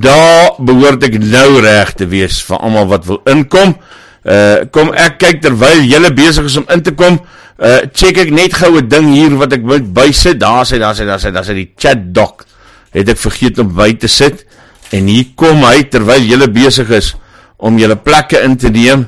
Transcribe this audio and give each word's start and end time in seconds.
Daar 0.00 0.56
behoort 0.58 1.04
ek 1.06 1.18
nou 1.22 1.60
reg 1.62 1.92
te 1.98 2.06
wees 2.10 2.40
vir 2.48 2.58
almal 2.58 2.88
wat 2.90 3.06
wil 3.06 3.20
inkom. 3.30 3.76
Uh 4.24 4.64
kom 4.72 4.90
ek 4.96 5.18
kyk 5.20 5.42
terwyl 5.44 5.84
julle 5.84 6.10
besig 6.16 6.48
is 6.48 6.56
om 6.58 6.66
in 6.72 6.82
te 6.82 6.94
kom. 6.96 7.20
Uh 7.60 7.84
check 7.92 8.18
ek 8.24 8.32
net 8.34 8.56
gou 8.56 8.78
'n 8.80 8.88
ding 8.88 9.12
hier 9.12 9.36
wat 9.38 9.52
ek 9.52 9.62
by 9.92 10.10
sit. 10.10 10.38
Daar 10.40 10.64
sê 10.64 10.78
daar 10.78 10.94
sê 10.94 11.06
daar 11.06 11.20
sê 11.20 11.30
daar 11.30 11.44
sê 11.44 11.54
die 11.54 11.72
chat 11.76 12.12
doc. 12.14 12.46
Het 12.92 13.08
ek 13.08 13.18
vergeet 13.18 13.58
om 13.58 13.74
by 13.74 13.92
te 13.92 14.08
sit. 14.08 14.46
En 14.90 15.06
hier 15.06 15.26
kom 15.36 15.62
hy 15.64 15.82
terwyl 15.82 16.22
julle 16.22 16.48
besig 16.48 16.90
is 16.90 17.14
om 17.58 17.78
julle 17.78 17.96
plekke 17.96 18.42
in 18.42 18.56
te 18.56 18.70
neem. 18.70 19.06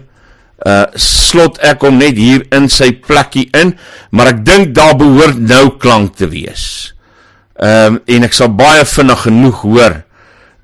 Uh 0.67 0.87
slot 0.95 1.59
ek 1.59 1.83
hom 1.83 1.99
net 1.99 2.17
hier 2.17 2.47
in 2.53 2.69
sy 2.69 2.93
plekkie 2.93 3.49
in, 3.55 3.77
maar 4.11 4.29
ek 4.29 4.45
dink 4.45 4.75
daar 4.75 4.97
behoort 4.97 5.39
nou 5.39 5.77
klank 5.79 6.17
te 6.17 6.29
wees. 6.29 6.95
Ehm 7.57 7.97
um, 7.97 8.01
en 8.07 8.25
ek 8.25 8.33
sal 8.33 8.49
baie 8.49 8.85
vinnig 8.85 9.23
genoeg 9.23 9.63
hoor 9.63 10.06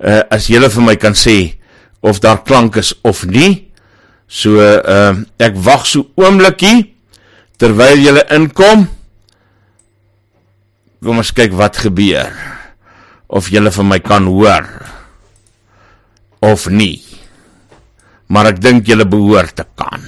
uh 0.03 0.23
as 0.33 0.49
julle 0.51 0.69
vir 0.69 0.83
my 0.83 0.95
kan 0.99 1.15
sê 1.15 1.55
of 2.03 2.19
daar 2.19 2.43
klank 2.43 2.75
is 2.77 2.93
of 3.03 3.23
nie. 3.25 3.71
So 4.27 4.59
ehm 4.59 5.23
uh, 5.23 5.45
ek 5.47 5.55
wag 5.63 5.87
so 5.87 6.09
oomblikie 6.19 6.93
terwyl 7.57 7.99
julle 8.01 8.25
inkom. 8.35 8.87
Kom 11.03 11.19
ons 11.19 11.31
kyk 11.35 11.55
wat 11.55 11.79
gebeur. 11.83 12.31
Of 13.27 13.49
julle 13.51 13.71
vir 13.71 13.87
my 13.87 13.99
kan 14.03 14.27
hoor 14.27 14.67
of 16.43 16.67
nie. 16.67 16.99
Maar 18.27 18.51
ek 18.53 18.59
dink 18.63 18.87
julle 18.87 19.07
behoort 19.07 19.55
te 19.55 19.65
kan. 19.79 20.03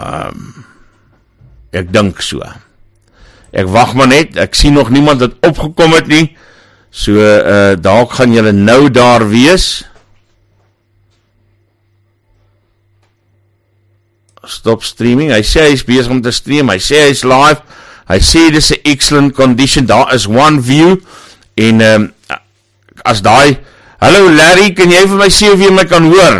Ehm 0.00 0.32
um, 0.32 0.66
ek 1.70 1.92
dink 1.92 2.18
so. 2.24 2.42
Ek 3.52 3.68
wag 3.70 3.92
maar 3.98 4.08
net. 4.10 4.38
Ek 4.40 4.56
sien 4.58 4.74
nog 4.74 4.88
niemand 4.90 5.20
wat 5.22 5.36
opgekom 5.46 5.92
het 5.94 6.08
nie. 6.10 6.30
So 6.90 7.14
uh 7.14 7.76
dalk 7.78 8.12
gaan 8.18 8.34
julle 8.34 8.52
nou 8.52 8.90
daar 8.90 9.28
wees. 9.28 9.84
Stop 14.44 14.82
streaming. 14.82 15.30
Hy 15.30 15.42
sê 15.46 15.70
hy's 15.70 15.84
besig 15.86 16.10
om 16.10 16.22
te 16.22 16.32
stream. 16.34 16.70
Hy 16.72 16.80
sê 16.82 17.06
hy's 17.06 17.22
live. 17.22 17.62
Hy 18.10 18.18
sê 18.18 18.50
dis 18.50 18.72
'n 18.72 18.82
excellent 18.84 19.34
condition. 19.34 19.86
Daar 19.86 20.14
is 20.14 20.26
one 20.26 20.62
view 20.62 21.00
en 21.54 21.80
ehm 21.80 22.02
um, 22.02 22.12
as 23.04 23.22
daai 23.22 23.58
Hallo 24.00 24.30
Larry, 24.32 24.72
kan 24.72 24.88
jy 24.88 25.02
vir 25.04 25.18
my 25.20 25.28
sê 25.28 25.50
of 25.52 25.60
jy 25.60 25.68
my 25.76 25.84
kan 25.84 26.06
hoor? 26.08 26.36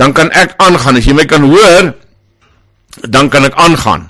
Dan 0.00 0.14
kan 0.16 0.32
ek 0.32 0.56
aangaan. 0.56 0.96
As 0.96 1.04
jy 1.04 1.12
my 1.12 1.26
kan 1.28 1.44
hoor, 1.44 1.92
dan 3.04 3.28
kan 3.28 3.44
ek 3.44 3.52
aangaan. 3.60 4.08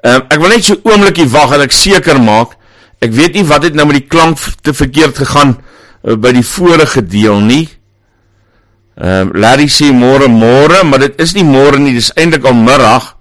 Uh, 0.00 0.22
ek 0.32 0.38
wil 0.40 0.54
net 0.54 0.64
so 0.64 0.78
oombliekie 0.88 1.28
wag 1.28 1.52
en 1.56 1.66
ek 1.66 1.74
seker 1.76 2.20
maak. 2.22 2.56
Ek 3.04 3.12
weet 3.16 3.36
nie 3.36 3.44
wat 3.48 3.66
het 3.68 3.76
nou 3.76 3.84
met 3.88 4.00
die 4.00 4.08
klank 4.08 4.40
te 4.64 4.72
verkeerd 4.76 5.20
gegaan 5.20 5.56
uh, 5.58 6.16
by 6.16 6.32
die 6.36 6.46
vorige 6.46 7.04
deel 7.04 7.40
nie. 7.44 7.66
Ehm 9.00 9.30
uh, 9.30 9.40
Larry 9.40 9.68
sê 9.72 9.90
môre 9.96 10.28
môre, 10.28 10.82
maar 10.84 11.00
dit 11.04 11.20
is 11.24 11.32
nie 11.36 11.44
môre 11.44 11.78
nie, 11.80 11.94
dis 11.96 12.12
eintlik 12.16 12.44
al 12.48 12.56
middag. 12.56 13.14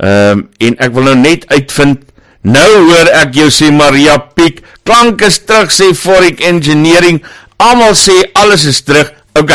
Ehm 0.00 0.40
um, 0.40 0.48
en 0.68 0.80
ek 0.84 0.96
wil 0.96 1.08
nou 1.10 1.16
net 1.20 1.46
uitvind 1.52 2.02
nou 2.44 2.70
hoor 2.90 3.08
ek 3.22 3.36
jou 3.38 3.48
sê 3.52 3.70
Maria 3.72 4.18
Piek, 4.36 4.60
klank 4.84 5.22
is 5.24 5.38
terug 5.48 5.72
sê 5.72 5.92
Forik 5.96 6.42
Engineering. 6.44 7.22
Almal 7.56 7.94
sê 7.96 8.16
alles 8.36 8.66
is 8.68 8.82
terug. 8.84 9.12
OK. 9.38 9.52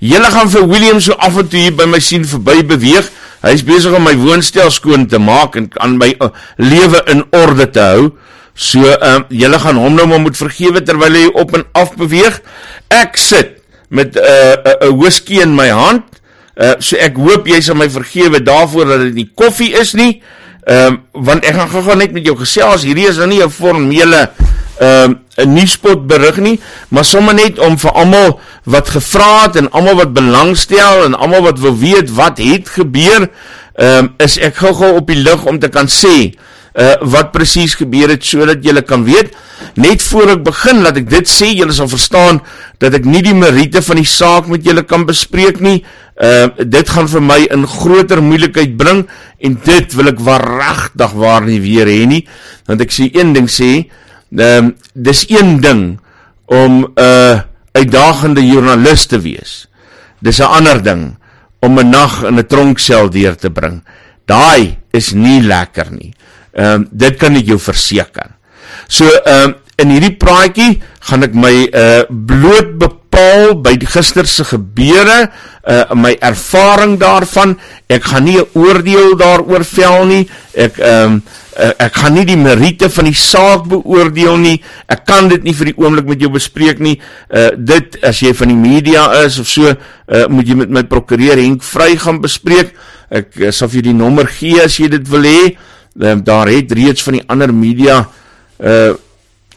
Julle 0.00 0.30
gaan 0.32 0.48
vir 0.52 0.68
William 0.68 1.00
so 1.00 1.16
af 1.20 1.36
en 1.36 1.48
toe 1.48 1.60
hier 1.60 1.76
by 1.76 1.88
my 1.90 2.00
sien 2.00 2.24
verby 2.24 2.62
beweeg. 2.72 3.08
Hy 3.42 3.52
is 3.56 3.64
besig 3.66 3.94
om 3.96 4.04
my 4.06 4.14
woonstel 4.18 4.70
skoon 4.70 5.08
te 5.10 5.18
maak 5.18 5.56
en 5.58 5.66
aan 5.82 5.96
my 5.98 6.12
uh, 6.22 6.30
lewe 6.62 7.02
in 7.10 7.24
orde 7.34 7.66
te 7.74 7.82
hou. 7.82 8.04
So 8.54 8.84
ehm 8.84 9.24
uh, 9.24 9.38
julle 9.42 9.58
gaan 9.58 9.80
hom 9.80 9.96
nou 9.96 10.06
maar 10.06 10.22
moet 10.22 10.38
vergewe 10.38 10.82
terwyl 10.84 11.16
hy 11.16 11.26
op 11.40 11.54
en 11.58 11.64
af 11.78 11.96
beweeg. 11.98 12.38
Ek 12.92 13.16
sit 13.16 13.58
met 13.88 14.14
'n 14.16 14.22
uh, 14.22 14.52
'n 14.54 14.68
uh, 14.68 14.88
uh, 14.88 14.92
whisky 15.00 15.40
in 15.42 15.54
my 15.54 15.68
hand. 15.68 16.04
Uh 16.56 16.76
so 16.78 16.96
ek 16.96 17.16
hoop 17.16 17.48
jy 17.48 17.60
sal 17.60 17.74
my 17.74 17.88
vergewe 17.90 18.42
daarvoor 18.42 18.86
dat 18.86 19.00
dit 19.08 19.14
nie 19.14 19.30
koffie 19.34 19.72
is 19.72 19.94
nie. 19.94 20.22
Ehm 20.62 20.86
um, 20.86 21.24
want 21.26 21.44
ek 21.44 21.56
gaan 21.58 21.68
gou-gou 21.68 21.96
net 21.96 22.12
met 22.12 22.26
jou 22.26 22.36
gesels. 22.38 22.84
Hierdie 22.86 23.08
is 23.08 23.16
nou 23.16 23.26
nie 23.26 23.42
'n 23.42 23.50
formele 23.50 24.30
ehm 24.82 25.10
um, 25.10 25.18
'n 25.36 25.52
nuuspot 25.54 26.06
berig 26.06 26.36
nie, 26.36 26.60
maar 26.88 27.04
sommer 27.04 27.34
net 27.34 27.58
om 27.58 27.78
vir 27.78 27.92
almal 27.92 28.40
wat 28.64 28.88
gevra 28.88 29.42
het 29.42 29.56
en 29.56 29.70
almal 29.70 29.94
wat 29.96 30.12
belangstel 30.12 31.04
en 31.04 31.14
almal 31.14 31.42
wat 31.42 31.58
wil 31.58 31.76
weet 31.78 32.10
wat 32.10 32.38
het 32.38 32.68
gebeur, 32.68 33.30
ehm 33.74 33.98
um, 33.98 34.14
is 34.18 34.38
ek 34.38 34.56
gou-gou 34.56 34.96
op 34.96 35.06
die 35.06 35.22
lig 35.22 35.44
om 35.44 35.58
te 35.58 35.68
kan 35.68 35.88
sê 35.88 36.34
uh 36.72 36.94
wat 37.12 37.32
presies 37.32 37.74
gebeur 37.76 38.08
het 38.08 38.24
sodat 38.24 38.64
julle 38.64 38.82
kan 38.82 39.04
weet. 39.04 39.32
Net 39.76 40.02
voor 40.02 40.36
ek 40.36 40.44
begin 40.44 40.80
laat 40.82 40.96
ek 41.02 41.08
dit 41.10 41.28
sê, 41.28 41.50
julle 41.52 41.74
sal 41.76 41.88
verstaan 41.88 42.40
dat 42.80 42.96
ek 42.96 43.04
nie 43.04 43.20
die 43.24 43.36
meriete 43.36 43.82
van 43.84 44.00
die 44.00 44.08
saak 44.08 44.48
met 44.48 44.64
julle 44.64 44.84
kan 44.88 45.04
bespreek 45.08 45.60
nie. 45.60 45.82
Uh 46.16 46.48
dit 46.56 46.88
gaan 46.88 47.08
vir 47.08 47.24
my 47.24 47.40
in 47.52 47.66
groter 47.68 48.22
moeilikheid 48.24 48.76
bring 48.80 49.04
en 49.40 49.58
dit 49.64 49.98
wil 49.98 50.12
ek 50.12 50.20
waaragtig 50.20 51.12
waar 51.12 51.44
nie 51.44 51.60
weer 51.60 51.88
hê 51.88 52.06
nie, 52.08 52.22
want 52.68 52.80
ek 52.80 52.92
sê 52.94 53.10
een 53.12 53.32
ding 53.36 53.48
sê, 53.50 53.88
ehm 54.36 54.64
um, 54.64 54.76
dis 54.94 55.24
een 55.28 55.60
ding 55.60 56.00
om 56.46 56.84
'n 56.84 57.00
uh, 57.00 57.40
uitdagende 57.72 58.46
joernalis 58.46 59.06
te 59.06 59.20
wees. 59.20 59.68
Dis 60.20 60.38
'n 60.38 60.52
ander 60.58 60.82
ding 60.82 61.16
om 61.60 61.78
'n 61.78 61.88
nag 61.88 62.22
in 62.22 62.38
'n 62.38 62.46
tronksel 62.46 63.10
deur 63.10 63.36
te 63.36 63.50
bring. 63.50 63.84
Daai 64.24 64.78
is 64.90 65.12
nie 65.12 65.42
lekker 65.42 65.86
nie. 65.90 66.12
Ehm 66.52 66.72
um, 66.72 66.88
dit 66.90 67.16
kan 67.16 67.36
ek 67.36 67.46
jou 67.46 67.58
verseker. 67.58 68.30
So 68.88 69.04
ehm 69.04 69.48
um, 69.48 69.54
in 69.76 69.88
hierdie 69.88 70.16
praatjie 70.16 70.82
gaan 71.08 71.22
ek 71.22 71.34
my 71.34 71.54
uh 71.72 72.02
bloot 72.08 72.76
bepaal 72.78 73.56
by 73.64 73.76
gister 73.80 74.26
se 74.26 74.44
gebeure, 74.44 75.30
uh 75.64 75.94
my 75.94 76.16
ervaring 76.20 76.98
daarvan. 77.00 77.58
Ek 77.88 78.04
gaan 78.04 78.24
nie 78.24 78.38
'n 78.38 78.48
oordeel 78.52 79.16
daaroor 79.16 79.64
vel 79.64 80.04
nie. 80.06 80.28
Ek 80.54 80.78
ehm 80.78 81.04
um, 81.04 81.22
uh, 81.58 81.72
ek 81.84 81.98
gaan 82.00 82.14
nie 82.16 82.24
die 82.28 82.38
meriete 82.38 82.88
van 82.92 83.08
die 83.08 83.16
saak 83.18 83.66
beoordeel 83.70 84.38
nie. 84.40 84.54
Ek 84.90 85.04
kan 85.08 85.28
dit 85.30 85.44
nie 85.44 85.54
vir 85.56 85.72
die 85.72 85.76
oomblik 85.80 86.08
met 86.08 86.22
jou 86.22 86.30
bespreek 86.32 86.80
nie. 86.82 86.96
Uh 87.28 87.50
dit 87.56 87.98
as 88.06 88.22
jy 88.24 88.32
van 88.36 88.52
die 88.52 88.58
media 88.58 89.06
is 89.22 89.38
of 89.42 89.50
so, 89.50 89.68
uh 89.72 90.24
moet 90.32 90.48
jy 90.48 90.56
met 90.62 90.72
my 90.72 90.84
prokureur 90.88 91.40
Henk 91.40 91.64
Vry 91.66 91.94
gaan 92.00 92.22
bespreek. 92.24 92.72
Ek 93.12 93.36
uh, 93.36 93.52
sal 93.52 93.70
vir 93.72 93.82
jou 93.82 93.86
die 93.90 93.98
nommer 93.98 94.28
gee 94.30 94.62
as 94.64 94.78
jy 94.80 94.88
dit 94.92 95.12
wil 95.12 95.28
hê. 95.28 95.52
Um, 95.92 96.22
daar 96.24 96.48
het 96.48 96.72
reeds 96.72 97.04
van 97.04 97.18
die 97.18 97.24
ander 97.28 97.52
media 97.52 98.02
uh 98.58 98.92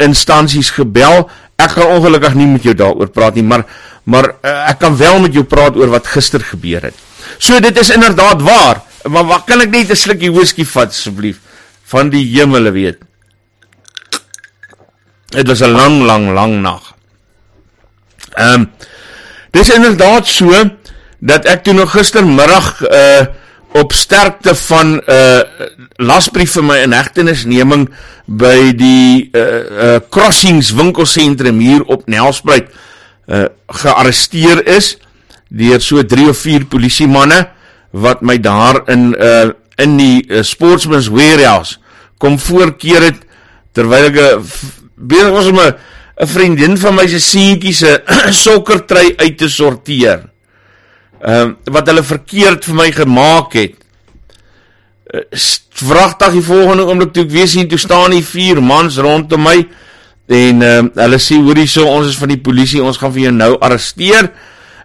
instansies 0.03 0.73
gebel. 0.75 1.29
Ek 1.55 1.78
gaan 1.78 1.94
ongelukkig 1.95 2.34
nie 2.35 2.50
met 2.51 2.66
jou 2.67 2.73
daaroor 2.75 3.13
praat 3.16 3.38
nie, 3.39 3.45
maar 3.47 3.63
maar 4.05 4.28
uh, 4.44 4.69
ek 4.69 4.84
kan 4.84 4.97
wel 5.00 5.22
met 5.23 5.34
jou 5.34 5.45
praat 5.47 5.78
oor 5.79 5.89
wat 5.95 6.11
gister 6.11 6.44
gebeur 6.44 6.84
het. 6.91 6.97
So 7.39 7.57
dit 7.63 7.79
is 7.79 7.89
inderdaad 7.95 8.44
waar, 8.45 8.84
maar 9.09 9.23
wat 9.25 9.47
kan 9.47 9.63
ek 9.63 9.72
net 9.72 9.89
'n 9.89 9.95
slukkie 9.95 10.29
whisky 10.35 10.66
vat 10.67 10.91
asseblief 10.91 11.39
van 11.95 12.11
die 12.11 12.25
hemele 12.33 12.73
weet. 12.75 13.00
Dit 15.31 15.47
was 15.47 15.61
'n 15.63 15.72
lang 15.72 16.03
lang 16.03 16.33
lang 16.33 16.61
nag. 16.61 16.83
Ehm 18.33 18.53
um, 18.53 18.72
dis 19.51 19.69
inderdaad 19.69 20.28
so 20.28 20.51
dat 21.19 21.45
ek 21.45 21.63
toe 21.63 21.73
nog 21.73 21.91
gistermiddag 21.91 22.81
uh 22.81 23.25
op 23.75 23.94
sterkte 23.94 24.55
van 24.55 24.88
'n 24.95 25.01
uh, 25.07 25.41
lasbrief 25.95 26.51
vir 26.51 26.63
my 26.63 26.78
inhegtenisneming 26.84 27.89
by 28.25 28.72
die 28.72 29.29
uh, 29.31 29.41
uh, 29.41 30.00
Crossings 30.09 30.72
winkelsentrum 30.72 31.59
hier 31.59 31.84
op 31.84 32.07
Nelspruit 32.07 32.72
uh, 33.28 33.45
gearresteer 33.67 34.67
is 34.67 34.97
deur 35.50 35.81
so 35.81 36.05
3 36.05 36.29
of 36.29 36.38
4 36.38 36.66
polisiemanne 36.66 37.50
wat 37.91 38.22
my 38.22 38.39
daar 38.39 38.81
in 38.88 39.16
uh, 39.19 39.51
in 39.75 39.97
die 39.97 40.23
uh, 40.28 40.41
Sportsman's 40.41 41.07
Warehouse 41.07 41.78
kom 42.18 42.40
voorkeer 42.40 43.09
het 43.09 43.20
terwyl 43.76 44.09
ek 44.09 44.20
besig 44.96 45.32
was 45.32 45.52
om 45.52 45.59
'n 45.59 46.28
vriendin 46.28 46.78
van 46.78 46.96
my 46.96 47.08
se 47.08 47.20
seentjie 47.20 47.73
se 47.82 48.02
sokkertrui 48.32 49.16
uit 49.17 49.38
te 49.38 49.50
sorteer 49.50 50.29
ehm 51.26 51.50
uh, 51.50 51.73
wat 51.73 51.88
hulle 51.90 52.03
verkeerd 52.03 52.66
vir 52.67 52.76
my 52.76 52.91
gemaak 52.91 53.53
het. 53.58 53.78
Uh, 55.14 55.23
Vragtig 55.76 56.38
die 56.38 56.44
volgende 56.46 56.85
oomblik 56.88 57.12
toe 57.14 57.26
ek 57.26 57.32
weer 57.34 57.47
sien 57.47 57.67
toe 57.67 57.79
staan 57.79 58.14
die 58.16 58.23
vier 58.23 58.61
mans 58.64 59.00
rondom 59.02 59.41
my 59.44 59.58
en 60.28 60.61
ehm 60.61 60.91
uh, 60.91 61.03
hulle 61.03 61.20
sê 61.20 61.40
hoorie 61.40 61.68
so 61.68 61.88
ons 61.88 62.11
is 62.14 62.20
van 62.20 62.32
die 62.32 62.41
polisie 62.41 62.84
ons 62.84 63.00
gaan 63.02 63.14
vir 63.16 63.28
jou 63.28 63.34
nou 63.35 63.56
arresteer. 63.59 64.29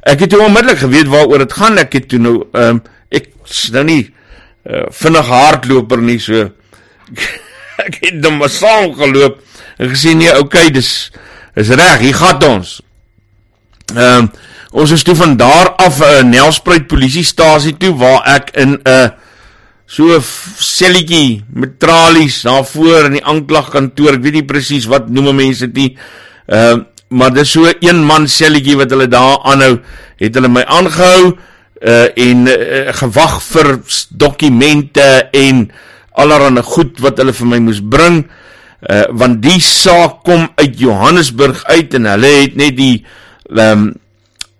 Ek 0.02 0.24
het 0.24 0.32
toe 0.32 0.40
onmiddellik 0.46 0.80
geweet 0.80 1.10
waaroor 1.12 1.44
dit 1.44 1.52
gaan. 1.52 1.78
Ek 1.78 1.92
het 1.98 2.08
toe 2.08 2.18
nou 2.18 2.36
ehm 2.52 2.80
um, 2.80 2.82
ek 3.10 3.28
nou 3.74 3.84
nie 3.84 4.02
uh, 4.70 4.86
vinnig 4.94 5.26
hardloper 5.26 6.00
nie 6.00 6.18
so 6.22 6.48
ek 7.86 7.98
het 8.00 8.30
maar 8.30 8.52
saam 8.52 8.94
geloop 8.94 9.40
en 9.78 9.88
gesien 9.88 10.18
nee 10.18 10.38
okay 10.38 10.68
dis 10.70 11.10
is 11.54 11.68
reg 11.68 11.98
hier 11.98 12.14
gaan 12.14 12.42
ons. 12.44 12.80
Ehm 13.94 14.24
um, 14.24 14.30
Ons 14.70 14.92
is 14.94 15.02
toe 15.02 15.16
van 15.18 15.34
daar 15.36 15.72
af 15.82 15.98
'n 15.98 16.02
uh, 16.02 16.22
Nelspruit 16.22 16.86
polisiestasie 16.86 17.76
toe 17.76 17.90
waar 17.96 18.22
ek 18.22 18.50
in 18.54 18.78
'n 18.78 18.80
uh, 18.86 19.08
so 19.86 20.14
'n 20.14 20.22
selletjie 20.56 21.44
met 21.50 21.78
tralies 21.78 22.42
daar 22.42 22.64
voor 22.64 23.04
in 23.04 23.12
die 23.12 23.24
aanklagkantoor. 23.24 24.12
Ek 24.12 24.22
weet 24.22 24.32
nie 24.32 24.44
presies 24.44 24.86
wat 24.86 25.08
noem 25.08 25.34
mense 25.34 25.72
dit. 25.72 25.98
Ehm 26.46 26.78
uh, 26.78 26.84
maar 27.08 27.34
dis 27.34 27.50
so 27.50 27.66
een 27.80 28.04
man 28.04 28.28
selletjie 28.28 28.76
wat 28.76 28.90
hulle 28.90 29.08
daar 29.08 29.38
aanhou. 29.42 29.80
Het 30.16 30.34
hulle 30.34 30.48
my 30.48 30.62
aangehou 30.62 31.36
uh 31.82 32.06
en 32.14 32.46
uh, 32.46 32.92
gewag 32.92 33.42
vir 33.42 33.80
dokumente 34.08 35.28
en 35.32 35.70
allerlei 36.18 36.62
goed 36.62 36.98
wat 37.00 37.18
hulle 37.18 37.34
vir 37.36 37.46
my 37.46 37.58
moes 37.58 37.80
bring. 37.82 38.24
Uh 38.80 39.04
want 39.12 39.42
die 39.44 39.60
saak 39.60 40.22
kom 40.24 40.48
uit 40.56 40.78
Johannesburg 40.80 41.64
uit 41.68 41.94
en 41.94 42.08
hulle 42.08 42.30
het 42.40 42.56
net 42.56 42.76
die 42.76 43.04
um, 43.50 43.90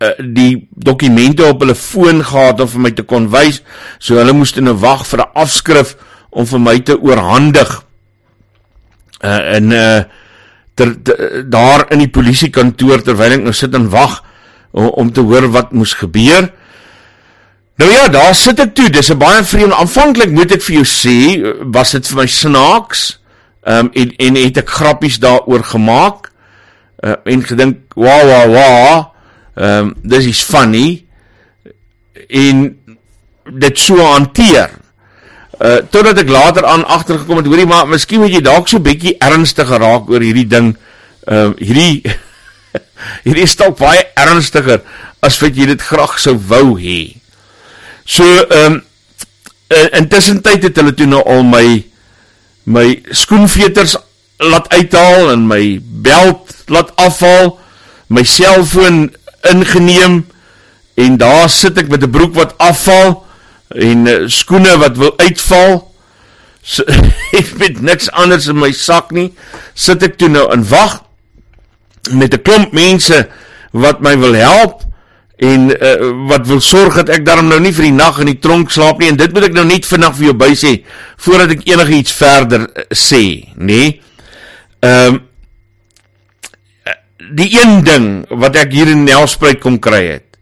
uh, 0.00 0.12
die 0.20 0.68
dokumente 0.70 1.46
op 1.48 1.62
hulle 1.64 1.74
foon 1.74 2.20
gehad 2.24 2.60
om 2.60 2.68
vir 2.68 2.84
my 2.86 2.92
te 2.92 3.02
kon 3.02 3.30
wys. 3.32 3.62
So 3.98 4.20
hulle 4.20 4.36
moes 4.36 4.54
nou 4.56 4.76
wag 4.76 5.06
vir 5.06 5.24
'n 5.24 5.32
afskrif 5.34 5.96
om 6.30 6.46
vir 6.46 6.60
my 6.60 6.78
te 6.80 6.98
oorhandig. 7.00 7.82
Uh 9.24 9.56
en 9.56 9.72
uh 9.72 10.02
ter, 10.74 11.02
ter, 11.02 11.50
daar 11.50 11.86
in 11.92 11.98
die 11.98 12.12
polisiekantoor 12.12 13.02
terwyl 13.04 13.32
ek 13.32 13.42
nou 13.44 13.52
sit 13.52 13.74
en 13.74 13.90
wag 13.90 14.22
om, 14.72 14.86
om 14.86 15.12
te 15.12 15.20
hoor 15.20 15.50
wat 15.52 15.72
moes 15.72 15.94
gebeur. 15.94 16.52
Nou 17.80 17.92
ja, 17.92 18.08
daar 18.12 18.34
sit 18.36 18.60
ek 18.60 18.74
toe. 18.76 18.90
Dis 18.92 19.08
'n 19.08 19.16
baie 19.18 19.44
vreemde 19.44 19.74
aanvanklik 19.74 20.30
moet 20.30 20.52
ek 20.52 20.62
vir 20.62 20.74
jou 20.74 20.84
sê, 20.84 21.16
was 21.72 21.90
dit 21.96 22.08
vir 22.08 22.16
my 22.16 22.26
snaaks. 22.26 23.20
Ehm 23.64 23.86
um, 23.86 23.90
en 23.92 24.16
en 24.16 24.34
het 24.36 24.56
ek 24.56 24.68
grappies 24.68 25.18
daaroor 25.18 25.64
gemaak. 25.64 26.28
Uh, 27.00 27.14
en 27.24 27.44
gedink, 27.44 27.76
"Wa 27.94 28.16
wa 28.26 28.48
wa." 28.48 29.10
Ehm 29.54 29.78
um, 29.78 29.94
dis 30.02 30.26
is 30.26 30.42
funny. 30.42 31.04
En 32.28 32.76
dit 33.58 33.78
so 33.78 33.96
hanteer. 33.96 34.70
Uh 35.60 35.76
totdat 35.90 36.18
ek 36.18 36.28
later 36.28 36.64
aan 36.64 36.84
agtergekom 36.84 37.36
het, 37.36 37.46
hoorie 37.46 37.66
maar, 37.66 37.88
miskien 37.88 38.20
moet 38.20 38.32
jy 38.32 38.40
dalk 38.40 38.68
so 38.68 38.80
bietjie 38.80 39.16
ernstiger 39.18 39.80
raak 39.80 40.10
oor 40.10 40.20
hierdie 40.20 40.46
ding. 40.46 40.76
Ehm 41.24 41.50
uh, 41.50 41.56
hierdie 41.56 42.02
hierdie 43.24 43.42
is 43.42 43.56
dalk 43.56 43.78
baie 43.78 44.04
ernstiger 44.14 44.82
as 45.20 45.40
wat 45.40 45.56
jy 45.56 45.66
dit 45.66 45.82
graag 45.82 46.18
sou 46.18 46.36
wou 46.48 46.76
hê. 46.76 47.19
So 48.10 48.26
ehm 48.26 48.72
um, 48.72 48.82
intussen 49.94 50.40
tyd 50.42 50.64
het 50.66 50.78
hulle 50.80 50.90
toe 50.98 51.06
nou 51.06 51.20
al 51.30 51.44
my 51.46 51.66
my 52.66 52.86
skoenveters 53.14 53.94
laat 54.42 54.66
uithaal 54.74 55.30
en 55.30 55.44
my 55.46 55.78
beld 55.80 56.50
laat 56.66 56.90
afhaal, 56.98 57.52
my 58.10 58.24
selfoon 58.26 59.12
ingeneem 59.52 60.24
en 60.98 61.20
daar 61.22 61.46
sit 61.50 61.78
ek 61.78 61.92
met 61.92 62.02
'n 62.02 62.10
broek 62.10 62.34
wat 62.34 62.58
afval 62.58 63.22
en 63.78 64.06
uh, 64.06 64.26
skoene 64.26 64.74
wat 64.82 64.98
wil 64.98 65.14
uitval. 65.22 65.94
So, 66.62 66.82
ek 67.38 67.54
het 67.62 67.80
niks 67.80 68.10
anders 68.10 68.50
in 68.50 68.58
my 68.58 68.72
sak 68.74 69.14
nie. 69.14 69.30
Sit 69.74 70.02
ek 70.02 70.18
toe 70.18 70.28
nou 70.28 70.50
in 70.50 70.66
wag 70.66 71.04
met 72.10 72.34
'n 72.34 72.42
klomp 72.42 72.74
mense 72.74 73.28
wat 73.70 74.02
my 74.02 74.18
wil 74.18 74.34
help 74.34 74.89
en 75.40 75.70
uh, 75.72 75.94
wat 76.28 76.44
wil 76.50 76.60
sorg 76.60 76.98
dat 77.00 77.14
ek 77.16 77.24
daarom 77.24 77.48
nou 77.48 77.60
nie 77.64 77.72
vir 77.72 77.88
die 77.88 77.96
nag 77.96 78.18
in 78.20 78.28
die 78.28 78.40
tronk 78.44 78.72
slaap 78.74 79.00
nie 79.00 79.08
en 79.08 79.16
dit 79.16 79.32
moet 79.32 79.48
ek 79.48 79.56
nou 79.56 79.64
net 79.64 79.88
vinnig 79.88 80.18
vir 80.18 80.26
jou 80.26 80.36
by 80.42 80.50
sê 80.58 80.72
voordat 81.24 81.54
ek 81.56 81.66
enigiets 81.70 82.12
verder 82.18 82.66
uh, 82.68 82.84
sê, 82.92 83.24
nê? 83.56 83.82
Ehm 84.84 85.16
um, 85.16 85.26
die 87.30 87.50
een 87.52 87.84
ding 87.86 88.06
wat 88.42 88.56
ek 88.58 88.72
hier 88.74 88.88
in 88.90 89.04
Nelspruit 89.06 89.60
kom 89.62 89.76
kry 89.78 90.00
het. 90.08 90.38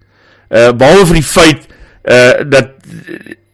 Uh 0.48 0.70
behalwe 0.72 1.08
vir 1.10 1.18
die 1.18 1.26
feit 1.26 1.66
uh 2.08 2.44
dat 2.48 2.70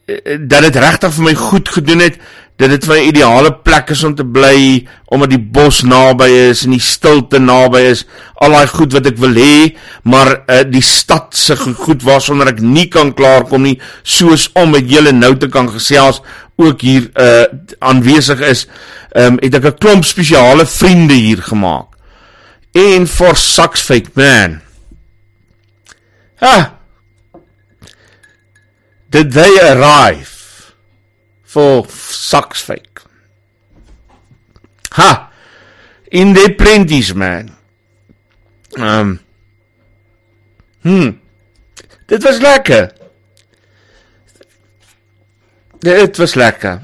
dat 0.05 0.61
dit 0.67 0.77
regtig 0.79 1.13
vir 1.17 1.25
my 1.25 1.33
goed 1.39 1.69
gedoen 1.77 2.03
het 2.05 2.19
dat 2.55 2.69
dit 2.69 2.87
'n 2.87 3.07
ideale 3.07 3.53
plek 3.53 3.89
is 3.89 4.03
om 4.03 4.15
te 4.15 4.25
bly 4.25 4.87
omdat 5.05 5.29
die 5.29 5.39
bos 5.39 5.81
naby 5.81 6.29
is 6.49 6.63
en 6.63 6.71
die 6.71 6.79
stilte 6.79 7.39
naby 7.39 7.79
is. 7.79 8.05
Al 8.35 8.51
daai 8.51 8.67
goed 8.67 8.93
wat 8.93 9.05
ek 9.05 9.17
wil 9.17 9.35
hê 9.35 9.75
maar 10.03 10.43
uh, 10.47 10.63
die 10.63 10.81
stad 10.81 11.35
se 11.35 11.55
goed 11.55 12.03
waarsonder 12.03 12.47
ek 12.47 12.59
nie 12.59 12.87
kan 12.87 13.13
klaarkom 13.13 13.61
nie 13.61 13.81
soos 14.03 14.49
om 14.53 14.71
met 14.71 14.89
julle 14.89 15.11
nou 15.11 15.35
te 15.37 15.47
kan 15.47 15.69
gesels 15.69 16.21
ook 16.55 16.81
hier 16.81 17.09
uh, 17.19 17.43
aanwesig 17.79 18.39
is 18.39 18.67
um, 19.15 19.37
het 19.41 19.55
ek 19.55 19.65
'n 19.65 19.77
klomp 19.77 20.05
spesiale 20.05 20.65
vriende 20.65 21.13
hier 21.13 21.43
gemaak. 21.43 21.87
En 22.71 23.07
for 23.07 23.35
sucks 23.35 23.81
fake 23.81 24.11
man. 24.13 24.61
Ha! 26.35 26.75
Did 29.09 29.31
they 29.31 29.59
arrive 29.61 30.34
for 31.55 31.87
socks 31.87 32.61
fake. 32.61 33.01
Ha! 34.91 35.31
In 36.11 36.33
the 36.33 36.53
plenties, 36.57 37.13
man. 37.15 37.55
Um. 38.77 39.19
Hmm. 40.81 41.21
Dit 42.05 42.23
was 42.23 42.37
lekker. 42.37 42.91
Dit 45.79 46.17
was 46.17 46.33
lekker. 46.33 46.81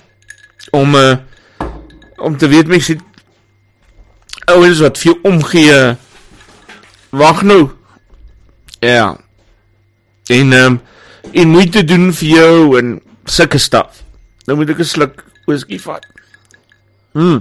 Om 0.69 0.95
uh, 0.95 1.17
om 2.15 2.37
te 2.37 2.47
weet 2.47 2.67
mens 2.67 2.87
het 2.87 3.01
ouens 4.45 4.79
wat 4.79 4.97
veel 4.97 5.19
omgee. 5.21 5.95
Wag 7.09 7.41
nou. 7.43 7.69
Ja. 8.79 9.17
En 10.25 10.51
um, 10.51 10.79
en 11.31 11.47
moeite 11.47 11.83
doen 11.83 12.13
vir 12.13 12.27
jou 12.27 12.79
en 12.79 12.95
sulke 13.25 13.57
stuff. 13.57 14.01
Nou 14.51 14.59
moet 14.59 14.73
ek 14.73 14.81
'n 14.83 14.83
sluk 14.83 15.21
whisky 15.47 15.77
vat. 15.79 16.03
Hm. 17.15 17.39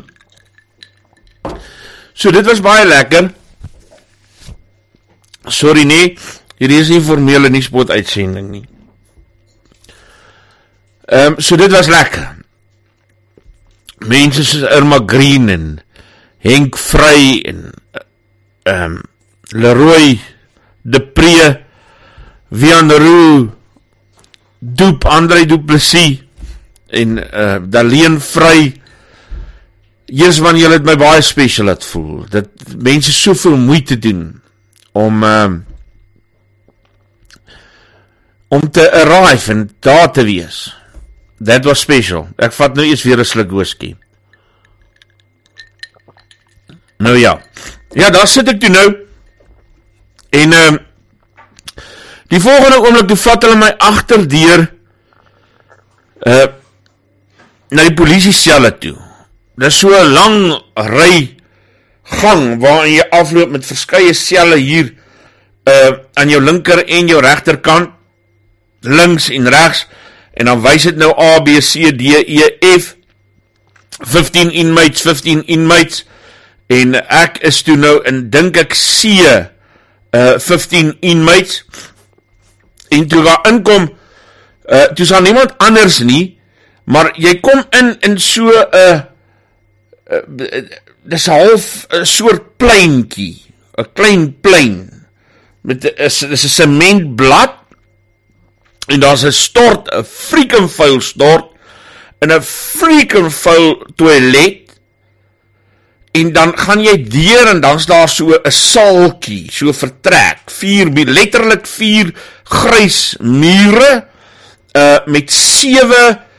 So 2.15 2.31
dit 2.31 2.47
was 2.47 2.63
baie 2.63 2.87
lekker. 2.87 3.33
Sorry 5.51 5.83
nee, 5.83 6.15
hier 6.59 6.71
is 6.71 6.89
nie 6.89 7.01
formele 7.03 7.51
nuuspot 7.51 7.91
uitsending 7.91 8.51
nie. 8.51 8.63
Ehm 11.11 11.35
um, 11.35 11.41
so 11.41 11.57
dit 11.57 11.75
was 11.75 11.91
lekker. 11.91 12.37
Mense 14.07 14.45
soos 14.45 14.63
Irma 14.71 15.03
Green 15.07 15.49
en 15.49 15.67
Henk 16.39 16.79
Vry 16.79 17.43
en 17.43 17.73
ehm 18.63 18.83
um, 18.85 19.03
Leroy 19.51 20.21
De 20.83 21.01
Pre, 21.01 21.65
Vian 22.51 22.91
Roo, 22.91 23.51
Doop 24.61 25.05
Andre 25.05 25.45
Du 25.47 25.59
Plessis 25.59 26.30
en 26.91 27.19
uh 27.19 27.57
Daleen 27.71 28.19
vry 28.21 28.75
eers 30.11 30.41
wanneer 30.43 30.67
jy 30.67 30.77
dit 30.79 30.87
my 30.89 30.97
baie 30.99 31.23
special 31.23 31.71
laat 31.71 31.85
voel. 31.87 32.25
Dat 32.31 32.75
mense 32.77 33.13
soveel 33.15 33.57
moeite 33.57 33.99
doen 33.99 34.41
om 34.93 35.25
uh 35.25 35.51
om 38.51 38.65
te 38.71 38.83
arrive 38.91 39.53
en 39.53 39.69
daar 39.79 40.13
te 40.13 40.25
wees. 40.27 40.77
That 41.39 41.65
was 41.65 41.81
special. 41.81 42.27
Ek 42.37 42.53
vat 42.53 42.75
nou 42.75 42.87
eers 42.87 43.05
weer 43.07 43.21
'n 43.23 43.25
sluk 43.25 43.51
whisky. 43.51 43.95
Nou 46.99 47.17
ja. 47.17 47.41
Ja 47.93 48.11
daar 48.11 48.29
sit 48.29 48.49
ek 48.49 48.61
toe 48.61 48.71
nou. 48.71 48.89
En 50.31 50.53
uh 50.53 50.79
die 52.31 52.41
volgende 52.41 52.79
oomblik 52.79 53.09
toe 53.09 53.17
vat 53.17 53.43
hulle 53.43 53.57
my 53.57 53.71
agterdeur 53.79 54.71
uh 56.27 56.60
na 57.71 57.87
die 57.87 57.95
polisie 57.95 58.35
selle 58.35 58.73
toe. 58.79 58.97
Dis 59.61 59.79
so 59.79 59.89
'n 59.89 60.13
lang 60.13 60.39
ry 60.75 61.37
gang 62.05 62.61
waarin 62.61 62.95
jy 62.95 63.05
afloop 63.11 63.51
met 63.51 63.67
verskeie 63.67 64.15
selle 64.15 64.57
hier 64.57 64.95
uh 65.69 65.91
aan 66.15 66.31
jou 66.33 66.41
linker 66.41 66.85
en 66.87 67.09
jou 67.09 67.21
regterkant 67.21 67.91
links 68.81 69.29
en 69.31 69.49
regs 69.49 69.87
en 70.35 70.47
dan 70.47 70.63
wys 70.65 70.89
dit 70.89 70.97
nou 70.97 71.13
A 71.13 71.41
B 71.45 71.61
C 71.61 71.93
D 71.93 72.17
E 72.27 72.49
F 72.79 72.97
15 74.01 74.51
inmates 74.51 75.05
15 75.05 75.45
inmates 75.47 76.05
en 76.71 76.97
ek 76.97 77.39
is 77.47 77.63
toe 77.63 77.77
nou 77.77 78.01
in 78.09 78.29
dink 78.31 78.57
ek 78.57 78.75
C 78.75 79.13
uh 79.21 80.39
15 80.41 80.97
inmates 81.01 81.63
en 82.91 83.07
toe 83.07 83.23
daar 83.23 83.47
inkom 83.53 83.91
uh 84.71 84.87
toe 84.97 85.07
sal 85.07 85.23
niemand 85.23 85.55
anders 85.59 86.01
nie 86.01 86.40
Maar 86.85 87.13
jy 87.17 87.41
kom 87.41 87.65
in 87.71 87.97
in 88.01 88.19
so 88.19 88.49
'n 88.49 88.67
uh, 88.73 89.01
uh, 90.11 90.63
dis 91.03 91.27
half 91.27 91.87
'n 91.91 92.07
soort 92.07 92.57
pleintjie, 92.57 93.43
'n 93.79 93.87
klein 93.93 94.41
plein 94.41 95.01
met 95.63 95.85
is 95.85 96.23
'n 96.25 96.37
sementblad 96.37 97.55
en 98.87 99.01
daar's 99.01 99.25
'n 99.25 99.33
stort, 99.33 99.89
'n 99.93 100.05
freaking 100.05 100.71
vuil 100.71 101.01
stort 101.01 101.47
in 102.21 102.33
'n 102.33 102.43
freaking 102.43 103.33
vuil 103.33 103.87
toilet. 103.97 104.69
En 106.13 106.33
dan 106.33 106.59
gaan 106.59 106.83
jy 106.83 107.07
deur 107.09 107.47
en 107.47 107.61
dan's 107.61 107.87
daar 107.87 108.09
so 108.09 108.41
'n 108.43 108.51
saaltjie, 108.51 109.51
so 109.53 109.73
vertrek, 109.73 110.51
vier 110.51 110.91
letterlik 111.07 111.67
vier 111.67 112.15
grys 112.45 113.17
mure 113.21 114.09
uh 114.73 114.99
met 115.07 115.31
sewe 115.31 116.30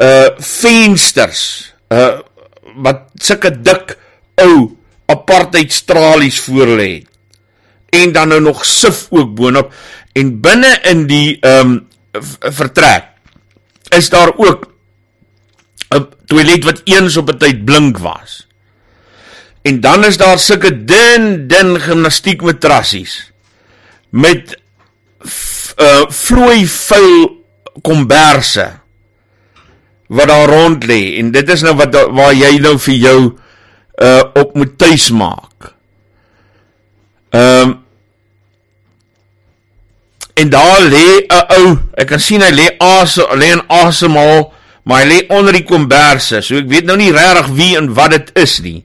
uh 0.00 0.28
vensters 0.38 1.72
uh 1.92 2.20
wat 2.80 3.08
sulke 3.20 3.50
dik 3.50 3.96
ou 4.40 4.76
apartheid 5.10 5.72
stralies 5.72 6.38
voor 6.40 6.76
lê. 6.78 7.02
En 7.90 8.12
dan 8.12 8.28
nou 8.28 8.40
nog 8.40 8.64
sif 8.64 9.06
ook 9.10 9.34
boonop 9.34 9.72
en 10.12 10.40
binne 10.40 10.78
in 10.90 11.06
die 11.10 11.38
ehm 11.40 11.70
um, 11.70 11.88
vertrek 12.40 13.10
is 13.90 14.08
daar 14.10 14.30
ook 14.36 14.70
'n 15.94 16.06
toilet 16.26 16.64
wat 16.64 16.80
eens 16.84 17.16
op 17.16 17.30
'n 17.30 17.38
tyd 17.38 17.64
blink 17.64 17.98
was. 17.98 18.46
En 19.62 19.80
dan 19.80 20.04
is 20.04 20.16
daar 20.16 20.38
sulke 20.38 20.84
dun 20.84 21.48
dun 21.48 21.80
gimnastiek 21.80 22.42
matrassies 22.42 23.32
met 24.10 24.58
uh 25.76 26.04
vloei 26.08 26.66
vuil 26.66 27.44
komberse 27.82 28.79
wat 30.10 30.28
daar 30.28 30.48
rond 30.50 30.84
lê 30.84 31.18
en 31.20 31.30
dit 31.30 31.52
is 31.54 31.62
nou 31.62 31.76
wat 31.78 31.94
waar 32.16 32.34
jy 32.34 32.56
nou 32.62 32.74
vir 32.82 32.96
jou 32.98 33.20
uh 34.00 34.22
op 34.40 34.54
moet 34.56 34.72
tuis 34.78 35.10
maak. 35.10 35.70
Ehm 37.30 37.68
um, 37.68 37.76
en 40.34 40.48
daar 40.50 40.80
lê 40.80 41.26
'n 41.26 41.44
ou, 41.58 41.78
ek 41.94 42.08
kan 42.08 42.20
sien 42.20 42.42
hy 42.42 42.50
lê 42.50 42.66
asem, 42.78 43.26
lê 43.38 43.52
in 43.52 43.62
asemhaal, 43.68 44.52
maar 44.82 45.02
hy 45.02 45.08
lê 45.08 45.18
onder 45.28 45.52
die 45.52 45.64
komberse, 45.64 46.40
so 46.42 46.56
ek 46.56 46.70
weet 46.70 46.84
nou 46.88 46.96
nie 46.96 47.12
regtig 47.12 47.50
wie 47.54 47.76
en 47.76 47.92
wat 47.94 48.10
dit 48.10 48.30
is 48.34 48.58
nie. 48.60 48.84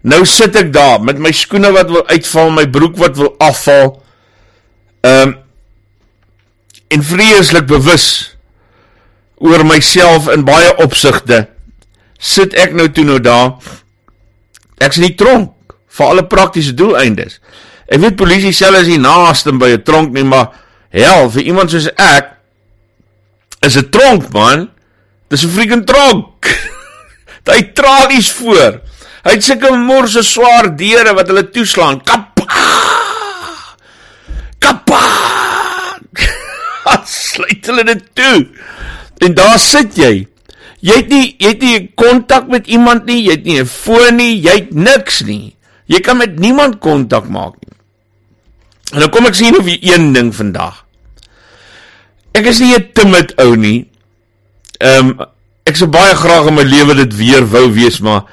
Nou 0.00 0.24
sit 0.24 0.56
ek 0.56 0.72
daar 0.72 1.02
met 1.02 1.18
my 1.18 1.32
skoene 1.32 1.72
wat 1.72 1.90
wil 1.90 2.06
uitval, 2.06 2.50
my 2.50 2.66
broek 2.70 2.96
wat 2.96 3.16
wil 3.16 3.34
afval. 3.38 4.02
Ehm 5.02 5.28
um, 5.28 5.36
en 6.88 7.02
vreeslik 7.02 7.66
bewus 7.66 8.35
oor 9.36 9.64
myself 9.64 10.28
in 10.32 10.44
baie 10.44 10.72
opsigte 10.82 11.46
sit 12.18 12.54
ek 12.56 12.72
nou 12.76 12.88
toe 12.92 13.04
nou 13.04 13.18
daar. 13.20 13.56
Ek's 14.80 15.00
in 15.00 15.08
die 15.08 15.16
tronk 15.18 15.52
vir 15.96 16.06
alle 16.06 16.24
praktiese 16.28 16.74
doeleindes. 16.76 17.40
Ek 17.88 18.00
weet 18.02 18.16
polisie 18.18 18.54
self 18.56 18.80
is 18.80 18.88
nie 18.90 19.00
naaste 19.00 19.52
by 19.52 19.76
'n 19.76 19.82
tronk 19.82 20.12
nie 20.12 20.24
maar 20.24 20.52
hel 20.90 21.30
vir 21.30 21.42
iemand 21.42 21.70
soos 21.70 21.88
ek 21.96 22.32
is 23.62 23.76
'n 23.76 23.90
tronk 23.90 24.32
man. 24.32 24.70
Dis 25.28 25.44
'n 25.44 25.50
freaking 25.50 25.84
tronk. 25.84 26.46
Hy 27.46 27.62
tralies 27.74 28.30
voor. 28.32 28.80
Hy 29.24 29.30
het 29.32 29.44
sulke 29.44 29.70
morse 29.76 30.22
swaar 30.22 30.76
deure 30.76 31.14
wat 31.14 31.28
hulle 31.28 31.50
toeslaan. 31.50 32.02
Kap 32.04 32.40
kap 34.58 34.90
sluit 37.06 37.66
hulle 37.66 37.84
dit 37.84 38.02
toe. 38.14 38.46
En 39.18 39.34
daar 39.34 39.58
sit 39.58 39.96
jy. 39.96 40.26
Jy 40.84 40.96
het 41.00 41.08
nie 41.08 41.34
jy 41.38 41.52
het 41.54 41.62
nie 41.64 41.90
kontak 41.94 42.48
met 42.52 42.66
iemand 42.66 43.06
nie, 43.08 43.22
jy 43.24 43.38
het 43.38 43.44
nie 43.44 43.60
'n 43.60 43.66
foon 43.66 44.16
nie, 44.16 44.40
jy 44.40 44.54
het 44.54 44.74
niks 44.74 45.22
nie. 45.22 45.56
Jy 45.86 46.00
kan 46.00 46.16
met 46.16 46.38
niemand 46.38 46.78
kontak 46.78 47.28
maak 47.28 47.54
nie. 47.60 47.76
En 48.92 49.00
dan 49.00 49.10
kom 49.10 49.26
ek 49.26 49.34
sien 49.34 49.58
of 49.58 49.66
jy 49.66 49.78
een 49.82 50.12
ding 50.12 50.34
vandag. 50.34 50.84
Ek 52.32 52.46
is 52.46 52.58
nie 52.58 52.74
'n 52.74 52.90
timid 52.92 53.32
ou 53.36 53.56
nie. 53.56 53.88
Ehm 54.78 55.08
um, 55.08 55.26
ek 55.64 55.76
sou 55.76 55.88
baie 55.88 56.14
graag 56.14 56.46
in 56.46 56.54
my 56.54 56.62
lewe 56.62 56.94
dit 56.94 57.16
weer 57.16 57.46
wou 57.50 57.72
wees, 57.72 58.00
maar 58.00 58.24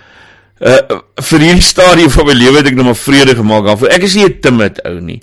uh 0.60 1.00
vir 1.16 1.40
hierdie 1.40 1.66
stadium 1.66 2.10
van 2.10 2.26
my 2.26 2.34
lewe 2.34 2.58
het 2.58 2.68
ek 2.68 2.76
nou 2.76 2.86
maar 2.86 3.00
vrede 3.00 3.36
gemaak 3.36 3.66
daarvoor. 3.66 3.88
Ek 3.88 4.04
is 4.04 4.16
nie 4.16 4.26
'n 4.26 4.40
timid 4.40 4.84
ou 4.84 5.00
nie. 5.00 5.22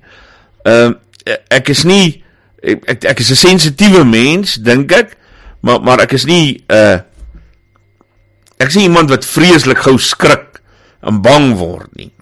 Ehm 0.65 0.95
uh, 1.27 1.37
ek 1.49 1.69
is 1.69 1.85
nie 1.85 2.25
ek 2.63 2.85
ek, 2.87 3.05
ek 3.05 3.19
is 3.21 3.31
'n 3.31 3.37
sensitiewe 3.37 4.05
mens, 4.05 4.55
dink 4.55 4.93
ek, 4.93 5.17
maar 5.61 5.81
maar 5.81 6.01
ek 6.01 6.13
is 6.13 6.25
nie 6.25 6.63
'n 6.69 6.75
uh, 6.75 7.01
ek 8.61 8.69
is 8.69 8.77
nie 8.77 8.89
iemand 8.89 9.11
wat 9.11 9.25
vreeslik 9.25 9.79
gou 9.79 9.99
skrik 9.99 10.61
en 11.01 11.23
bang 11.23 11.55
word 11.57 11.89
nie. 11.97 12.13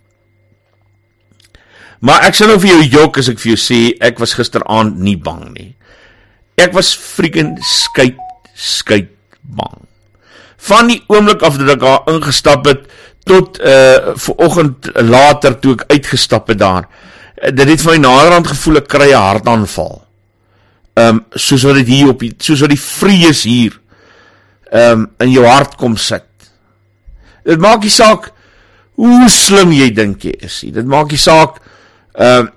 Maar 2.00 2.28
ek 2.28 2.34
sal 2.38 2.52
nou 2.52 2.60
vir 2.62 2.70
jou 2.70 2.82
jok 3.00 3.18
as 3.18 3.28
ek 3.28 3.40
vir 3.42 3.56
jou 3.56 3.58
sê 3.58 3.80
ek 4.00 4.20
was 4.22 4.36
gisteraand 4.38 4.98
nie 5.02 5.16
bang 5.16 5.50
nie. 5.54 5.74
Ek 6.58 6.72
was 6.72 6.94
freaking 6.94 7.56
skyt 7.62 8.18
skyt 8.54 9.10
bang. 9.42 9.82
Van 10.58 10.90
die 10.90 11.02
oomblik 11.10 11.42
af 11.42 11.58
dat 11.58 11.76
ek 11.76 11.82
daar 11.82 12.06
ingestap 12.06 12.66
het 12.66 12.86
tot 13.26 13.58
uh 13.60 14.14
vanoggend 14.14 14.90
later 14.94 15.58
toe 15.58 15.74
ek 15.74 15.86
uitgestap 15.90 16.48
het 16.48 16.58
daar. 16.58 16.86
Uh, 17.42 17.50
dit 17.50 17.68
het 17.68 17.82
vir 17.82 17.96
my 17.96 18.02
naderhand 18.06 18.46
gevoel 18.46 18.82
ek 18.82 18.88
kry 18.88 19.10
'n 19.10 19.26
hartaanval 19.26 20.07
ehm 20.98 21.20
um, 21.20 21.24
soos 21.38 21.62
wat 21.68 21.78
dit 21.78 21.90
hier 21.92 22.10
op 22.10 22.22
die 22.24 22.32
soos 22.42 22.62
wat 22.64 22.72
die 22.72 22.80
vrees 22.80 23.44
hier 23.46 23.76
ehm 24.72 25.04
um, 25.04 25.06
in 25.24 25.32
jou 25.36 25.46
hart 25.46 25.76
kom 25.78 25.96
sit. 25.96 26.26
Dit 27.46 27.60
maak 27.62 27.84
nie 27.86 27.92
saak 27.92 28.32
hoe 28.98 29.28
slim 29.30 29.72
jy 29.72 29.90
dink 29.94 30.24
jy 30.26 30.34
is 30.44 30.62
nie. 30.64 30.72
Dit 30.74 30.88
maak 30.90 31.12
nie 31.14 31.20
saak 31.22 31.60
ehm 32.18 32.48
um, 32.48 32.54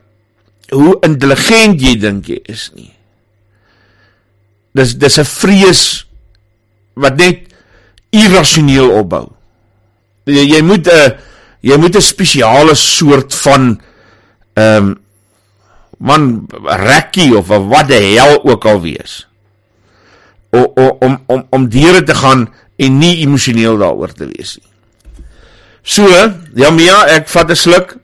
hoe 0.71 0.95
intelligent 1.03 1.81
jy 1.83 1.98
dink 2.00 2.29
jy 2.31 2.39
is 2.50 2.69
nie. 2.75 2.93
Dis 4.74 4.95
dis 4.95 5.19
'n 5.19 5.27
vrees 5.27 5.83
wat 6.95 7.17
net 7.19 7.51
irrasioneel 8.12 8.89
opbou. 9.01 9.27
Jy, 10.25 10.48
jy 10.55 10.62
moet 10.62 10.88
'n 10.88 11.17
jy 11.62 11.77
moet 11.77 11.95
'n 11.95 12.01
spesiale 12.01 12.75
soort 12.75 13.36
van 13.36 13.81
ehm 14.55 14.77
um, 14.77 14.98
man 16.01 16.48
rekkie 16.65 17.31
of 17.38 17.48
wat 17.48 17.88
die 17.91 18.01
hel 18.17 18.41
ook 18.43 18.65
al 18.65 18.81
wees. 18.81 19.27
O, 20.51 20.65
o, 20.75 20.88
om 21.00 21.22
om 21.31 21.46
om 21.50 21.70
diere 21.70 22.03
te 22.03 22.15
gaan 22.15 22.50
en 22.81 22.98
nie 22.98 23.22
emosioneel 23.22 23.77
daaroor 23.77 24.13
te 24.13 24.27
wees 24.34 24.58
nie. 24.58 24.67
So, 25.81 26.08
ja 26.55 26.70
Mia, 26.74 27.05
ek 27.15 27.29
vat 27.29 27.50
'n 27.50 27.55
sluk. 27.55 27.98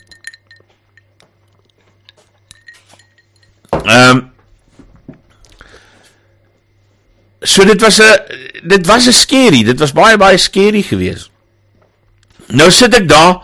Ehm 3.84 4.10
um, 4.10 4.26
So 7.48 7.64
dit 7.64 7.82
was 7.82 8.00
'n 8.02 8.14
dit 8.64 8.86
was 8.86 9.08
'n 9.08 9.12
skerry, 9.14 9.64
dit 9.64 9.80
was 9.80 9.92
baie 9.92 10.18
baie 10.18 10.38
skerry 10.38 10.82
geweest. 10.82 11.30
Nou 12.48 12.72
sit 12.72 12.94
ek 12.96 13.08
daar 13.08 13.44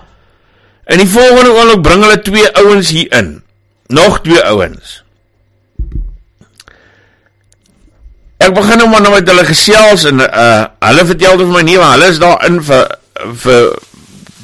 en 0.83 0.97
die 0.97 1.07
volgende 1.07 1.51
oomblik 1.51 1.81
bring 1.81 2.01
hulle 2.01 2.21
twee 2.21 2.55
ouens 2.55 2.89
hier 2.89 3.11
in 3.13 3.42
nog 3.93 4.19
twee 4.25 4.41
ouens. 4.43 4.99
Ek 8.43 8.51
begin 8.55 8.81
nou 8.81 8.89
maar 8.91 9.03
nou 9.05 9.13
met 9.13 9.29
hulle 9.29 9.45
gesels 9.47 10.05
en 10.09 10.23
uh 10.25 10.65
hulle 10.83 11.05
vertel 11.13 11.39
vir 11.39 11.51
my 11.51 11.63
nee, 11.63 11.79
hulle 11.79 12.11
is 12.11 12.19
daar 12.19 12.43
in 12.49 12.59
vir 12.63 12.87
vir 13.45 13.69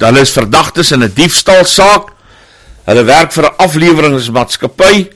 hulle 0.00 0.22
is 0.24 0.32
verdagtes 0.32 0.92
in 0.96 1.04
'n 1.04 1.12
diefstal 1.14 1.64
saak. 1.64 2.12
Hulle 2.86 3.04
werk 3.04 3.32
vir 3.32 3.44
'n 3.44 3.56
afleweringsmaatskappy 3.66 5.10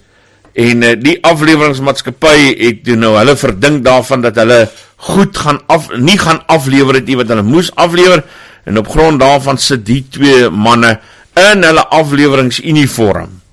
en 0.55 0.83
uh, 0.83 0.93
die 1.01 1.19
afleweringsmaatskappy 1.25 2.39
het 2.59 2.85
doen 2.87 3.01
nou 3.03 3.15
hulle 3.17 3.37
verdink 3.37 3.85
daarvan 3.85 4.23
dat 4.23 4.37
hulle 4.37 4.69
goed 5.09 5.37
gaan 5.37 5.61
af 5.67 5.89
nie 5.99 6.19
gaan 6.19 6.43
aflewer 6.47 7.01
dit 7.01 7.17
wat 7.19 7.29
hulle 7.29 7.43
moes 7.43 7.73
aflewer 7.75 8.23
en 8.65 8.79
op 8.79 8.89
grond 8.89 9.21
daarvan 9.21 9.59
sit 9.59 9.87
die 9.87 10.05
twee 10.11 10.51
manne 10.51 11.01
in 11.35 11.67
hulle 11.67 11.87
afleweringsuniform 11.99 13.44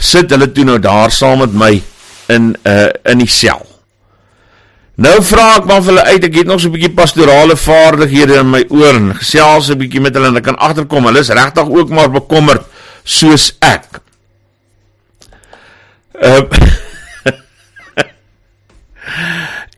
sit 0.00 0.32
hulle 0.32 0.48
toe 0.52 0.64
nou 0.64 0.78
daar 0.80 1.12
saam 1.12 1.44
met 1.44 1.52
my 1.52 1.74
in 2.32 2.54
uh 2.64 2.88
in 3.12 3.22
die 3.22 3.30
sel. 3.30 3.66
Nou 5.00 5.16
vra 5.24 5.56
ek 5.56 5.68
maar 5.68 5.80
vir 5.84 5.94
hulle 5.94 6.06
uit, 6.12 6.24
ek 6.28 6.34
het 6.40 6.48
nog 6.48 6.60
so 6.60 6.68
'n 6.68 6.76
bietjie 6.76 6.94
pastorale 6.96 7.56
vaardighede 7.56 8.40
in 8.40 8.50
my 8.50 8.64
oor 8.68 8.94
en 8.94 9.14
gesels 9.16 9.70
'n 9.70 9.78
bietjie 9.78 10.00
met 10.00 10.14
hulle 10.14 10.28
en 10.28 10.36
ek 10.36 10.44
kan 10.44 10.56
agterkom, 10.56 11.04
hulle 11.04 11.20
is 11.20 11.32
regtig 11.32 11.68
ook 11.68 11.88
maar 11.88 12.10
bekommerd 12.10 12.64
soos 13.04 13.52
ek. 13.60 14.00
Uh 16.20 16.44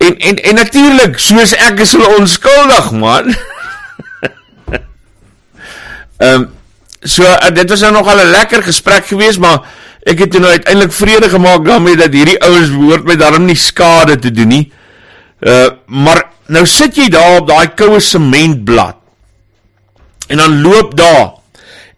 En 0.02 0.18
en 0.18 0.36
en 0.36 0.54
natuurlik, 0.54 1.18
soos 1.18 1.54
ek 1.54 1.78
is 1.84 1.92
hulle 1.94 2.16
onskuldig, 2.18 2.90
man. 2.90 3.30
Ehm 6.22 6.34
um, 6.34 6.50
so 7.02 7.22
uh, 7.26 7.50
dit 7.54 7.70
was 7.70 7.80
nou 7.82 7.92
nogal 7.92 8.18
'n 8.22 8.30
lekker 8.30 8.62
gesprek 8.62 9.06
geweest, 9.06 9.38
maar 9.38 9.62
ek 10.08 10.24
het 10.24 10.38
nou 10.38 10.50
uiteindelik 10.50 10.92
vrede 10.92 11.28
gemaak 11.30 11.64
daarmee 11.64 11.96
dat 11.96 12.14
hierdie 12.14 12.40
ouens 12.42 12.70
behoort 12.74 13.04
my 13.06 13.16
daarom 13.16 13.46
nie 13.46 13.58
skade 13.58 14.18
te 14.18 14.30
doen 14.30 14.48
nie. 14.48 14.64
Uh 15.40 15.68
maar 15.86 16.24
nou 16.52 16.64
sit 16.66 16.96
jy 16.98 17.08
daar 17.12 17.40
op 17.40 17.48
daai 17.48 17.74
koue 17.78 18.00
sementblad. 18.00 18.98
En 20.28 20.36
dan 20.42 20.60
loop 20.62 20.96
daar. 20.96 21.38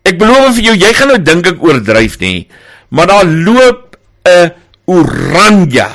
Ek 0.05 0.19
beloof 0.21 0.59
vir 0.59 0.69
jou, 0.69 0.77
jy 0.77 0.93
gaan 0.93 1.13
nou 1.15 1.21
dink 1.23 1.47
ek 1.49 1.63
oordryf 1.65 2.19
nie, 2.21 2.49
maar 2.93 3.09
daar 3.09 3.25
loop 3.25 3.97
'n 4.29 4.53
oranje 4.85 5.89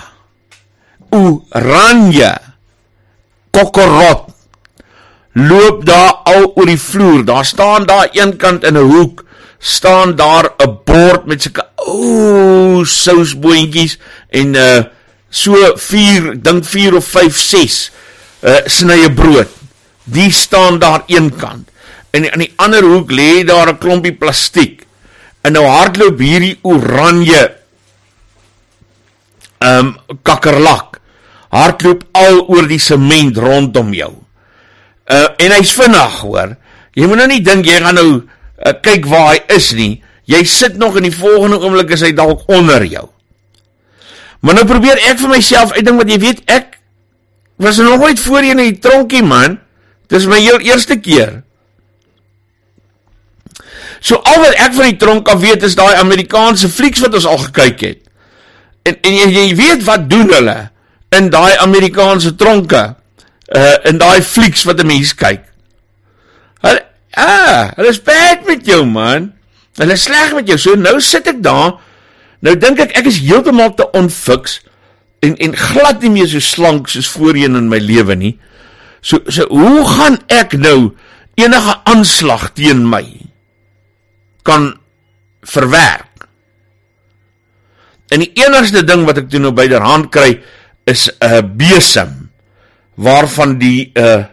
oranje 1.10 2.32
kokorot 3.52 4.30
loop 5.34 5.86
daar 5.86 6.14
al 6.26 6.52
oor 6.56 6.66
die 6.66 6.80
vloer. 6.80 7.26
Daar 7.26 7.46
staan 7.46 7.86
daar 7.86 8.10
eenkant 8.12 8.64
in 8.64 8.78
'n 8.78 8.90
hoek 8.92 9.26
staan 9.60 10.16
daar 10.16 10.54
'n 10.58 10.80
bord 10.86 11.26
met 11.26 11.42
sulke 11.42 11.66
ou 11.76 12.86
sousboontjies 12.86 14.00
en 14.30 14.56
uh 14.56 14.84
so 15.30 15.54
4 15.76 16.42
dink 16.42 16.66
4 16.66 16.96
of 16.96 17.06
5 17.06 17.38
6 17.38 17.92
uh 18.42 18.56
snye 18.66 19.14
brood. 19.14 19.48
Die 20.04 20.32
staan 20.32 20.80
daar 20.80 21.04
een 21.06 21.36
kant. 21.36 21.70
En 22.10 22.32
aan 22.32 22.40
die 22.40 22.54
ander 22.56 22.84
hoek 22.84 23.12
lê 23.12 23.44
daar 23.44 23.70
'n 23.70 23.78
klompie 23.78 24.14
plastiek. 24.14 24.86
En 25.42 25.52
nou 25.52 25.66
hardloop 25.66 26.20
hierdie 26.20 26.60
oranje 26.62 27.56
um, 29.60 29.98
kakkerlak. 30.22 31.00
Hardloop 31.50 32.04
al 32.12 32.44
oor 32.48 32.68
die 32.68 32.80
sement 32.80 33.38
rondom 33.38 33.94
jou. 33.94 34.14
Uh 35.10 35.28
en 35.38 35.52
hy's 35.52 35.74
vinnig, 35.74 36.20
hoor. 36.22 36.56
Jy 36.94 37.08
moet 37.08 37.18
nou 37.18 37.28
nie 37.28 37.42
dink 37.42 37.66
jy 37.66 37.80
gaan 37.82 37.96
nou 37.96 38.12
uh, 38.66 38.74
kyk 38.82 39.06
waar 39.06 39.34
hy 39.34 39.40
is 39.56 39.72
nie. 39.78 40.02
Jy 40.30 40.44
sit 40.46 40.78
nog 40.78 40.98
in 41.00 41.08
die 41.08 41.16
volgende 41.16 41.60
oomblik 41.60 41.92
is 41.96 42.04
hy 42.06 42.12
dalk 42.14 42.44
onder 42.52 42.86
jou. 42.86 43.08
Maar 44.40 44.60
nou 44.62 44.66
probeer 44.70 45.02
ek 45.10 45.20
vir 45.20 45.32
myself 45.34 45.74
uitdink 45.76 46.00
wat 46.00 46.12
jy 46.12 46.20
weet 46.22 46.44
ek 46.48 46.78
was 47.60 47.80
nog 47.84 48.00
nooit 48.00 48.20
voorheen 48.20 48.60
in 48.60 48.72
die 48.72 48.80
tronkie 48.80 49.24
man. 49.26 49.58
Dis 50.10 50.28
my 50.30 50.40
heel 50.40 50.62
eerste 50.64 50.96
keer. 51.04 51.42
So 54.00 54.22
al 54.24 54.40
wat 54.46 54.56
ek 54.56 54.76
van 54.78 54.88
die 54.88 55.00
tronk 55.00 55.28
af 55.28 55.42
weet 55.44 55.66
is 55.68 55.76
daai 55.76 56.00
Amerikaanse 56.00 56.70
flieks 56.72 57.04
wat 57.04 57.18
ons 57.20 57.28
al 57.28 57.42
gekyk 57.50 57.84
het. 57.84 58.06
En 58.88 58.96
en 58.96 59.18
jy, 59.18 59.28
jy 59.36 59.48
weet 59.60 59.84
wat 59.88 60.08
doen 60.10 60.32
hulle 60.32 60.58
in 61.16 61.28
daai 61.34 61.58
Amerikaanse 61.60 62.36
tronke? 62.40 62.84
Uh 63.50 63.76
in 63.90 64.00
daai 64.00 64.22
flieks 64.24 64.64
wat 64.70 64.80
'n 64.80 64.88
mens 64.88 65.14
kyk. 65.16 65.44
Hulle 66.64 66.86
ah, 67.18 67.72
hulle 67.78 67.90
is 67.90 68.02
bad 68.04 68.46
met 68.48 68.66
jou 68.68 68.84
man. 68.86 69.32
Hulle 69.80 69.96
is 69.96 70.04
sleg 70.08 70.34
met 70.36 70.50
jou. 70.50 70.58
So 70.60 70.76
nou 70.80 70.98
sit 71.04 71.28
ek 71.32 71.42
daar. 71.46 71.78
Nou 72.46 72.56
dink 72.60 72.80
ek 72.84 72.96
ek 73.00 73.10
is 73.10 73.22
heeltemal 73.24 73.74
te 73.78 73.88
onfiks 73.98 74.60
en 75.26 75.36
en 75.44 75.56
glad 75.56 76.04
nie 76.04 76.14
meer 76.14 76.30
so 76.32 76.44
slank 76.44 76.88
soos 76.92 77.10
voorheen 77.12 77.58
in 77.60 77.72
my 77.72 77.80
lewe 77.84 78.16
nie. 78.16 78.36
So 79.02 79.24
so 79.28 79.48
hoe 79.52 79.84
gaan 79.88 80.20
ek 80.32 80.56
nou 80.60 80.94
enige 81.40 81.76
aanslag 81.88 82.52
teen 82.56 82.86
my 82.88 83.04
kan 84.48 84.74
verwerk? 85.48 86.08
En 88.10 88.24
die 88.24 88.32
enigste 88.42 88.82
ding 88.88 89.06
wat 89.08 89.20
ek 89.22 89.30
toe 89.30 89.42
nou 89.44 89.54
byderhand 89.56 90.10
kry 90.14 90.40
is 90.90 91.10
'n 91.22 91.46
besem 91.58 92.32
waarvan 92.96 93.60
die 93.60 93.92
'n 93.96 94.02
uh, 94.02 94.26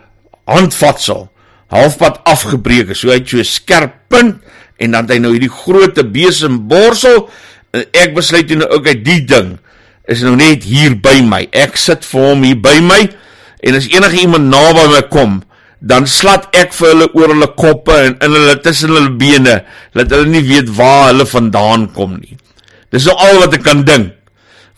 handvatsel 0.47 1.29
halfpad 1.73 2.21
afgebreek 2.25 2.93
is. 2.95 3.01
So 3.03 3.11
hy 3.11 3.21
het 3.21 3.29
so 3.29 3.39
'n 3.39 3.45
skerp 3.45 3.93
punt 4.09 4.43
en 4.79 4.91
dan 4.91 5.05
het 5.05 5.13
hy 5.17 5.19
nou 5.19 5.33
hierdie 5.33 5.53
groot 5.53 5.97
besem 6.13 6.69
borsel 6.69 7.29
en 7.73 7.85
ek 7.93 8.15
besluit 8.15 8.49
nou 8.51 8.69
okay 8.69 8.95
die 8.95 9.25
ding 9.25 9.59
is 10.07 10.23
nou 10.23 10.37
net 10.37 10.65
hier 10.65 10.95
by 10.95 11.21
my. 11.23 11.49
Ek 11.53 11.77
sit 11.77 12.05
vir 12.05 12.21
hom 12.21 12.43
hier 12.43 12.57
by 12.57 12.81
my 12.81 13.03
en 13.67 13.75
as 13.75 13.89
enige 13.91 14.23
iemand 14.23 14.51
naby 14.53 14.87
my 14.93 15.03
kom, 15.11 15.43
dan 15.81 16.07
slat 16.07 16.49
ek 16.57 16.73
vir 16.77 16.93
hulle 16.93 17.09
oor 17.15 17.33
hulle 17.35 17.49
koppe 17.59 17.95
en 17.95 18.17
in 18.25 18.37
hulle 18.37 18.57
tussen 18.65 18.95
hulle 18.95 19.13
bene, 19.19 19.61
dat 19.95 20.13
hulle 20.15 20.31
nie 20.31 20.45
weet 20.47 20.71
waar 20.77 21.11
hulle 21.11 21.27
vandaan 21.27 21.89
kom 21.93 22.17
nie. 22.21 22.37
Dis 22.95 23.07
nou 23.09 23.17
al 23.19 23.43
wat 23.43 23.57
ek 23.59 23.67
kan 23.67 23.85
dink. 23.87 24.15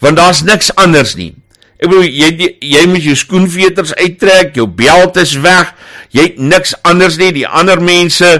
Want 0.02 0.18
daar's 0.18 0.44
niks 0.46 0.70
anders 0.78 1.16
nie. 1.18 1.34
Ek 1.78 1.86
bedoel 1.86 2.08
jy 2.10 2.50
jy 2.58 2.84
moet 2.90 3.04
jou 3.06 3.14
skoenveters 3.18 3.94
uittrek, 3.94 4.56
jou 4.58 4.66
beld 4.66 5.18
is 5.22 5.36
weg. 5.38 5.74
Jy 6.10 6.22
het 6.22 6.38
niks 6.38 6.74
anders 6.82 7.18
nie. 7.20 7.30
Die 7.36 7.46
ander 7.46 7.80
mense 7.82 8.30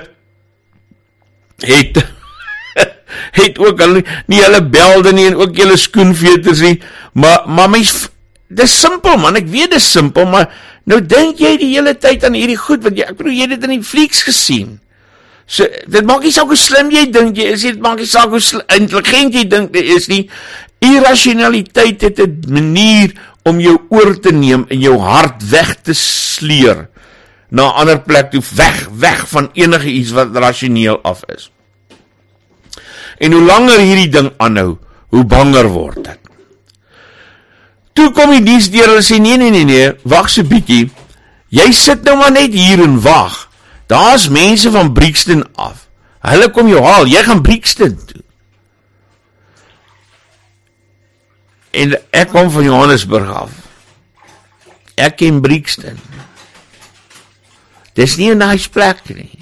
het 1.62 2.00
het 3.40 3.58
ook 3.58 3.80
al 3.82 4.00
nie 4.30 4.42
hulle 4.42 4.62
belde 4.62 5.12
nie 5.14 5.28
en 5.30 5.38
ook 5.38 5.56
hulle 5.58 5.78
skoenveters 5.78 6.62
nie. 6.66 6.78
Maar 7.18 7.46
maar 7.46 7.70
mens 7.70 8.08
dis 8.48 8.74
simpel 8.80 9.18
man, 9.20 9.36
ek 9.36 9.48
weet 9.52 9.74
dit 9.74 9.80
is 9.80 9.90
simpel, 9.92 10.26
maar 10.26 10.48
nou 10.88 10.98
dink 11.04 11.40
jy 11.42 11.56
die 11.60 11.72
hele 11.74 11.92
tyd 12.00 12.24
aan 12.24 12.36
hierdie 12.38 12.58
goed 12.58 12.84
want 12.86 12.96
jy 12.98 13.06
ek 13.06 13.18
bedoel 13.18 13.36
jy 13.36 13.46
het 13.46 13.56
dit 13.56 13.66
in 13.68 13.74
die 13.76 13.86
flieks 13.86 14.24
gesien. 14.26 14.78
So 15.48 15.64
dit 15.88 16.04
maak 16.04 16.24
nie 16.24 16.32
saak 16.34 16.50
hoe 16.52 16.60
slim 16.60 16.90
jy 16.92 17.06
dink 17.12 17.38
jy 17.40 17.52
is, 17.54 17.64
dit 17.64 17.80
maak 17.80 18.00
nie 18.00 18.08
saak 18.08 18.32
hoe 18.34 18.40
intelligent 18.76 19.36
jy 19.36 19.46
dink 19.48 19.76
jy 19.76 19.84
is 19.96 20.08
nie. 20.12 20.24
Irrasionaliteit 20.84 22.04
het 22.04 22.20
'n 22.20 22.52
manier 22.52 23.12
om 23.42 23.60
jou 23.60 23.76
oor 23.88 24.14
te 24.20 24.32
neem 24.32 24.64
en 24.68 24.80
jou 24.80 24.98
hart 24.98 25.42
weg 25.50 25.74
te 25.82 25.94
sleur 25.94 26.88
na 27.50 27.62
'n 27.62 27.76
ander 27.80 28.00
plek 28.00 28.30
toe 28.30 28.42
weg, 28.54 28.88
weg 28.92 29.28
van 29.28 29.50
enige 29.52 29.88
iets 29.88 30.10
wat 30.10 30.36
rasioneel 30.36 31.02
af 31.02 31.22
is. 31.26 31.50
En 33.18 33.32
hoe 33.32 33.42
langer 33.42 33.80
hierdie 33.80 34.08
ding 34.08 34.30
aanhou, 34.36 34.78
hoe 35.08 35.24
banger 35.24 35.68
word 35.68 36.06
ek. 36.06 36.20
Toe 37.92 38.12
kom 38.12 38.30
die 38.30 38.42
diens 38.42 38.70
deur 38.70 38.86
hulle 38.86 39.02
sê 39.02 39.18
nee 39.18 39.36
nee 39.36 39.50
nee 39.50 39.64
nee, 39.64 39.92
wag 40.02 40.28
so 40.30 40.42
bietjie. 40.42 40.90
Jy 41.48 41.72
sit 41.72 42.04
nou 42.04 42.16
maar 42.16 42.30
net 42.30 42.52
hier 42.52 42.82
en 42.84 43.00
wag. 43.00 43.48
Daar's 43.88 44.28
mense 44.28 44.70
van 44.70 44.92
Brixton 44.92 45.42
af. 45.56 45.88
Hulle 46.20 46.50
kom 46.50 46.68
jou 46.68 46.82
haal. 46.84 47.08
Jy 47.08 47.22
gaan 47.24 47.42
Brixton 47.42 47.96
toe. 48.06 48.22
En 51.70 51.96
ek 52.10 52.30
kom 52.32 52.50
van 52.50 52.64
Johannesburg 52.64 53.28
af. 53.32 53.50
Ek 54.94 55.16
ken 55.20 55.40
Brixton. 55.40 55.98
Dis 57.94 58.16
nie 58.16 58.30
'n 58.30 58.38
nice 58.38 58.68
plek 58.68 59.02
nie. 59.08 59.38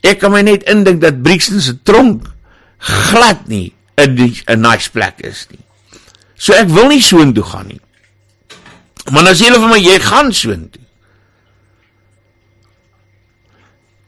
Ek 0.00 0.18
kan 0.18 0.30
my 0.30 0.42
net 0.42 0.62
indink 0.62 1.00
dat 1.00 1.22
Brixton 1.22 1.60
se 1.60 1.78
tronk 1.82 2.26
glad 2.78 3.46
nie 3.48 3.74
'n 3.96 4.60
nice 4.60 4.90
plek 4.90 5.20
is 5.20 5.46
nie. 5.50 5.64
So 6.36 6.52
ek 6.52 6.68
wil 6.68 6.88
nie 6.88 7.02
soontoe 7.02 7.44
gaan 7.44 7.66
nie. 7.66 7.80
Maar 9.10 9.28
as 9.28 9.40
jy 9.40 9.50
hulle 9.50 9.60
vir 9.60 9.68
my 9.68 9.80
jy 9.80 9.98
gaan 10.00 10.32
soontoe. 10.32 10.87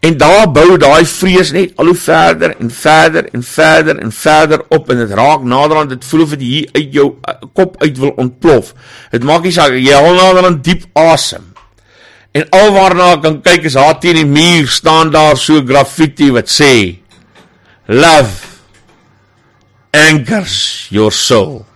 En 0.00 0.16
daar 0.16 0.46
bou 0.48 0.78
daai 0.80 1.04
vrees 1.04 1.50
net 1.52 1.74
al 1.76 1.90
hoe 1.92 1.98
verder 2.02 2.54
en 2.56 2.70
verder 2.72 3.26
en 3.36 3.42
verder 3.44 3.98
en 4.00 4.12
verder 4.12 4.62
op 4.72 4.88
en 4.90 5.02
dit 5.02 5.10
raak 5.12 5.42
nader 5.44 5.76
aan 5.76 5.90
dit 5.92 6.04
voel 6.04 6.22
of 6.24 6.32
dit 6.36 6.44
hier 6.46 6.68
uit 6.72 6.94
jou 6.96 7.06
uh, 7.28 7.34
kop 7.52 7.76
uit 7.82 7.98
wil 8.00 8.14
ontplof. 8.16 8.72
Dit 9.12 9.26
maak 9.28 9.44
nie 9.44 9.52
saak 9.52 9.76
jy 9.76 9.98
hol 10.00 10.16
nader 10.16 10.48
aan 10.48 10.60
diep 10.64 10.86
asem. 10.96 11.44
En 12.32 12.46
alwaarna 12.56 13.16
kan 13.20 13.40
kyk 13.44 13.68
is 13.68 13.76
daar 13.76 13.98
teen 14.00 14.22
die 14.22 14.28
muur 14.28 14.70
staan 14.72 15.12
daar 15.12 15.36
so 15.36 15.60
graffiti 15.66 16.30
wat 16.32 16.48
sê 16.48 16.72
love 17.90 18.46
anchors 19.92 20.86
your 20.94 21.12
soul. 21.12 21.66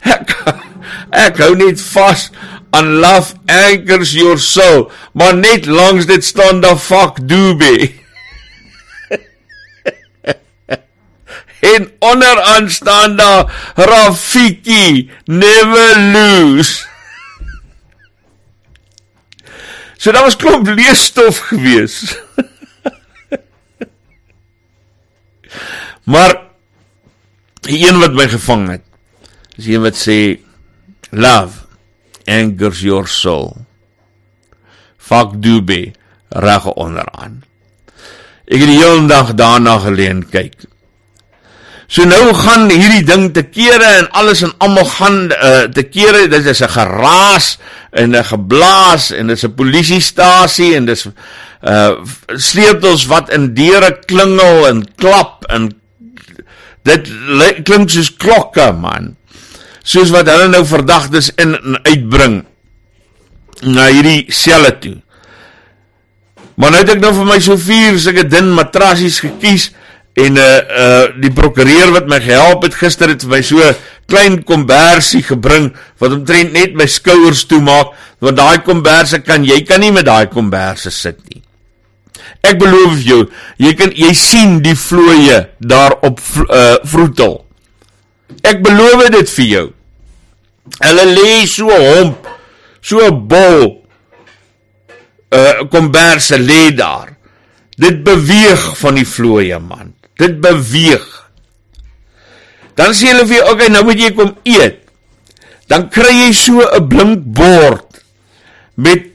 Ek 0.00 0.32
ek 1.12 1.42
hou 1.44 1.52
net 1.58 1.82
vas 1.90 2.30
aan 2.70 2.92
love 3.02 3.34
anchors 3.46 4.12
your 4.12 4.38
soul, 4.38 4.90
maar 5.12 5.34
net 5.34 5.66
langs 5.66 6.06
dit 6.06 6.24
staan 6.24 6.60
da 6.60 6.76
fuck 6.78 7.28
doobie. 7.28 7.98
en 11.74 11.92
onder 11.98 12.42
aan 12.42 12.70
staan 12.70 13.16
da 13.16 13.50
Rafiki 13.74 15.10
never 15.24 15.98
lose. 16.12 16.84
So 20.00 20.12
daar 20.12 20.24
was 20.24 20.36
klomp 20.36 20.66
leesstof 20.66 21.38
gewees. 21.52 22.16
maar 26.04 26.40
die 27.60 27.88
een 27.88 27.98
wat 28.00 28.14
my 28.16 28.24
gevang 28.28 28.62
het 28.70 28.80
Dis 29.56 29.66
een 29.68 29.84
wat 29.84 29.98
sê 30.00 30.16
love 31.12 31.59
angers 32.30 32.82
your 32.86 33.08
soul. 33.10 33.56
Fuck 34.98 35.40
doobie 35.42 35.90
reg 36.30 36.66
onderaan. 36.78 37.40
Ek 38.50 38.62
het 38.62 38.70
die 38.70 38.78
hele 38.78 39.06
dag 39.10 39.34
daarna 39.38 39.78
geleen 39.82 40.22
kyk. 40.30 40.70
So 41.90 42.06
nou 42.06 42.30
gaan 42.38 42.68
hierdie 42.70 43.02
ding 43.02 43.32
te 43.34 43.42
kere 43.50 43.86
en 43.98 44.06
alles 44.14 44.44
en 44.46 44.52
almal 44.62 44.86
gaan 44.92 45.18
uh, 45.34 45.64
te 45.74 45.82
kere. 45.90 46.28
Dit 46.30 46.46
is 46.46 46.62
'n 46.62 46.70
geraas 46.70 47.58
en 47.90 48.14
'n 48.14 48.24
geblaas 48.24 49.10
en 49.10 49.26
dit 49.26 49.36
is 49.36 49.44
'n 49.44 49.54
polisiestasie 49.54 50.74
en 50.76 50.84
dis 50.86 51.06
uh 51.60 51.90
sleutels 52.36 53.06
wat 53.06 53.30
in 53.30 53.54
deure 53.54 53.98
klingel 54.06 54.68
en 54.68 54.86
klap 54.96 55.44
en 55.50 55.68
dit 56.82 57.10
klink 57.64 57.90
soos 57.90 58.16
klokke 58.16 58.72
man 58.72 59.16
soos 59.82 60.12
wat 60.14 60.28
hulle 60.28 60.48
nou 60.52 60.64
verdagtes 60.68 61.30
in 61.40 61.54
en 61.56 61.78
uitbring 61.86 62.40
na 63.66 63.88
hierdie 63.90 64.32
selle 64.32 64.72
toe. 64.80 64.96
Maar 66.60 66.74
nou 66.74 66.80
het 66.82 66.94
ek 66.94 67.02
nou 67.02 67.12
vir 67.16 67.28
my 67.28 67.38
so 67.42 67.56
vier 67.60 67.98
sulke 68.00 68.26
dun 68.28 68.52
matrassies 68.56 69.20
gekies 69.24 69.70
en 70.20 70.36
uh 70.36 70.48
uh 70.84 71.04
die 71.22 71.32
prokureur 71.32 71.92
wat 71.94 72.08
my 72.10 72.20
gehelp 72.20 72.66
het 72.66 72.76
gister 72.76 73.12
het 73.12 73.24
vir 73.24 73.36
my 73.36 73.42
so 73.46 73.72
klein 74.10 74.40
kombersie 74.44 75.22
gebring 75.24 75.70
wat 76.02 76.16
omtrent 76.16 76.52
net 76.52 76.74
my 76.76 76.88
skouers 76.90 77.46
toe 77.48 77.60
maak 77.64 77.94
want 78.20 78.36
daai 78.36 78.60
komberse 78.66 79.22
kan 79.24 79.46
jy 79.46 79.62
kan 79.64 79.80
nie 79.80 79.92
met 79.94 80.08
daai 80.08 80.26
komberse 80.32 80.90
sit 80.92 81.20
nie. 81.30 81.40
Ek 82.44 82.58
beloof 82.60 83.00
jou, 83.04 83.20
jy 83.60 83.72
kan 83.76 83.92
jy 83.96 84.12
sien 84.16 84.58
die 84.64 84.76
vlooie 84.76 85.44
daar 85.60 85.96
op 86.04 86.20
uh 86.48 86.76
vroetel. 86.84 87.40
Ek 88.42 88.62
beloof 88.64 89.08
dit 89.10 89.30
vir 89.36 89.46
jou. 89.46 89.66
Hulle 90.80 91.06
lê 91.10 91.46
so 91.50 91.68
homp, 91.70 92.28
so 92.80 93.00
'n 93.06 93.28
bol. 93.28 93.82
Uh 95.30 95.66
komberse 95.70 96.38
lê 96.38 96.74
daar. 96.74 97.16
Dit 97.76 98.02
beweeg 98.04 98.78
van 98.78 98.94
die 98.94 99.06
vloeie 99.06 99.58
man. 99.58 99.94
Dit 100.18 100.40
beweeg. 100.40 101.06
Dan 102.76 102.92
sê 102.92 103.12
hulle 103.12 103.26
vir 103.26 103.36
jou, 103.36 103.44
"Oké, 103.44 103.52
okay, 103.52 103.68
nou 103.68 103.84
moet 103.84 104.00
jy 104.00 104.12
kom 104.12 104.36
eet." 104.44 104.78
Dan 105.68 105.88
kry 105.88 106.26
jy 106.26 106.32
so 106.32 106.60
'n 106.60 106.88
blink 106.88 107.24
bord 107.24 108.02
met 108.74 109.06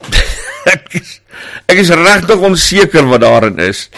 ek 0.74 0.88
is, 0.92 1.20
is 1.66 1.90
regtig 1.90 2.38
onseker 2.38 3.06
wat 3.06 3.20
daarin 3.20 3.58
is. 3.58 3.88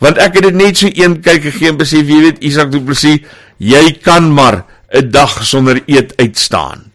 Want 0.00 0.18
ek 0.18 0.38
het 0.38 0.48
dit 0.48 0.56
net 0.56 0.80
so 0.80 0.88
een 0.88 1.18
kyk 1.20 1.42
gegee 1.50 1.68
en 1.68 1.80
besef, 1.80 2.08
jy 2.08 2.20
weet, 2.24 2.44
Isak 2.44 2.72
Du 2.72 2.80
Plessis, 2.84 3.20
jy 3.60 3.84
kan 4.02 4.32
maar 4.32 4.64
'n 4.90 5.10
dag 5.10 5.44
sonder 5.46 5.82
eet 5.86 6.16
uitstaan. 6.16 6.90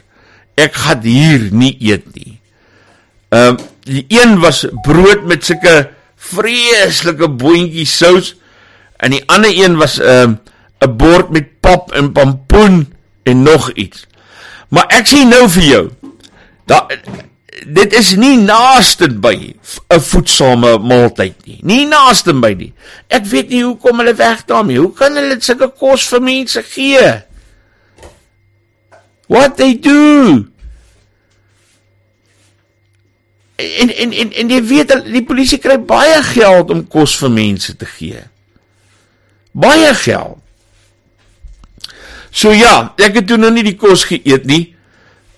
Ek 0.55 0.73
gaan 0.73 1.01
hier 1.01 1.49
nie 1.51 1.77
eet 1.79 2.05
nie. 2.15 2.39
Ehm 3.29 3.55
um, 3.55 3.57
die 3.85 4.05
een 4.09 4.39
was 4.39 4.65
brood 4.81 5.25
met 5.29 5.45
sulke 5.45 5.89
vreeslike 6.17 7.27
boontjie 7.29 7.85
sous 7.85 8.33
en 8.97 9.11
die 9.11 9.23
ander 9.29 9.53
een 9.53 9.77
was 9.77 9.99
'n 9.99 10.03
um, 10.03 10.39
'n 10.81 10.97
bord 10.97 11.29
met 11.29 11.59
pap 11.59 11.91
en 11.91 12.11
pompoen 12.11 12.93
en 13.23 13.43
nog 13.43 13.71
iets. 13.71 14.07
Maar 14.69 14.85
ek 14.87 15.07
sê 15.07 15.23
nou 15.27 15.49
vir 15.49 15.63
jou, 15.63 15.89
da 16.65 16.87
dit 17.63 17.93
is 17.93 18.15
nie 18.19 18.37
naaste 18.37 19.07
by 19.07 19.55
'n 19.87 19.99
voedsame 19.99 20.77
maaltyd 20.77 21.35
nie. 21.45 21.59
Nie 21.61 21.85
naaste 21.87 22.33
by 22.33 22.53
nie. 22.53 22.73
Ek 23.07 23.25
weet 23.25 23.49
nie 23.49 23.63
hoekom 23.63 23.97
hulle 23.97 24.13
weg 24.15 24.45
daarmee. 24.45 24.77
Hoe 24.77 24.93
kan 24.93 25.15
hulle 25.15 25.37
sulke 25.39 25.69
kos 25.69 26.07
vir 26.07 26.21
mense 26.21 26.63
gee? 26.63 27.23
What 29.27 29.57
they 29.57 29.79
do? 29.79 30.45
En 33.55 33.89
en 33.89 34.11
en 34.11 34.33
en 34.33 34.49
jy 34.49 34.61
weet 34.63 35.03
die 35.05 35.23
polisie 35.23 35.57
kry 35.57 35.77
baie 35.77 36.23
geld 36.23 36.69
om 36.69 36.87
kos 36.87 37.15
vir 37.17 37.31
mense 37.31 37.75
te 37.75 37.85
gee. 37.85 38.21
Baie 39.51 39.93
geld. 39.93 40.37
So 42.35 42.51
ja, 42.51 42.93
ek 42.97 43.15
het 43.15 43.27
toe 43.27 43.37
nog 43.37 43.53
nie 43.55 43.63
die 43.63 43.77
kos 43.79 44.03
geëet 44.03 44.45
nie. 44.45 44.75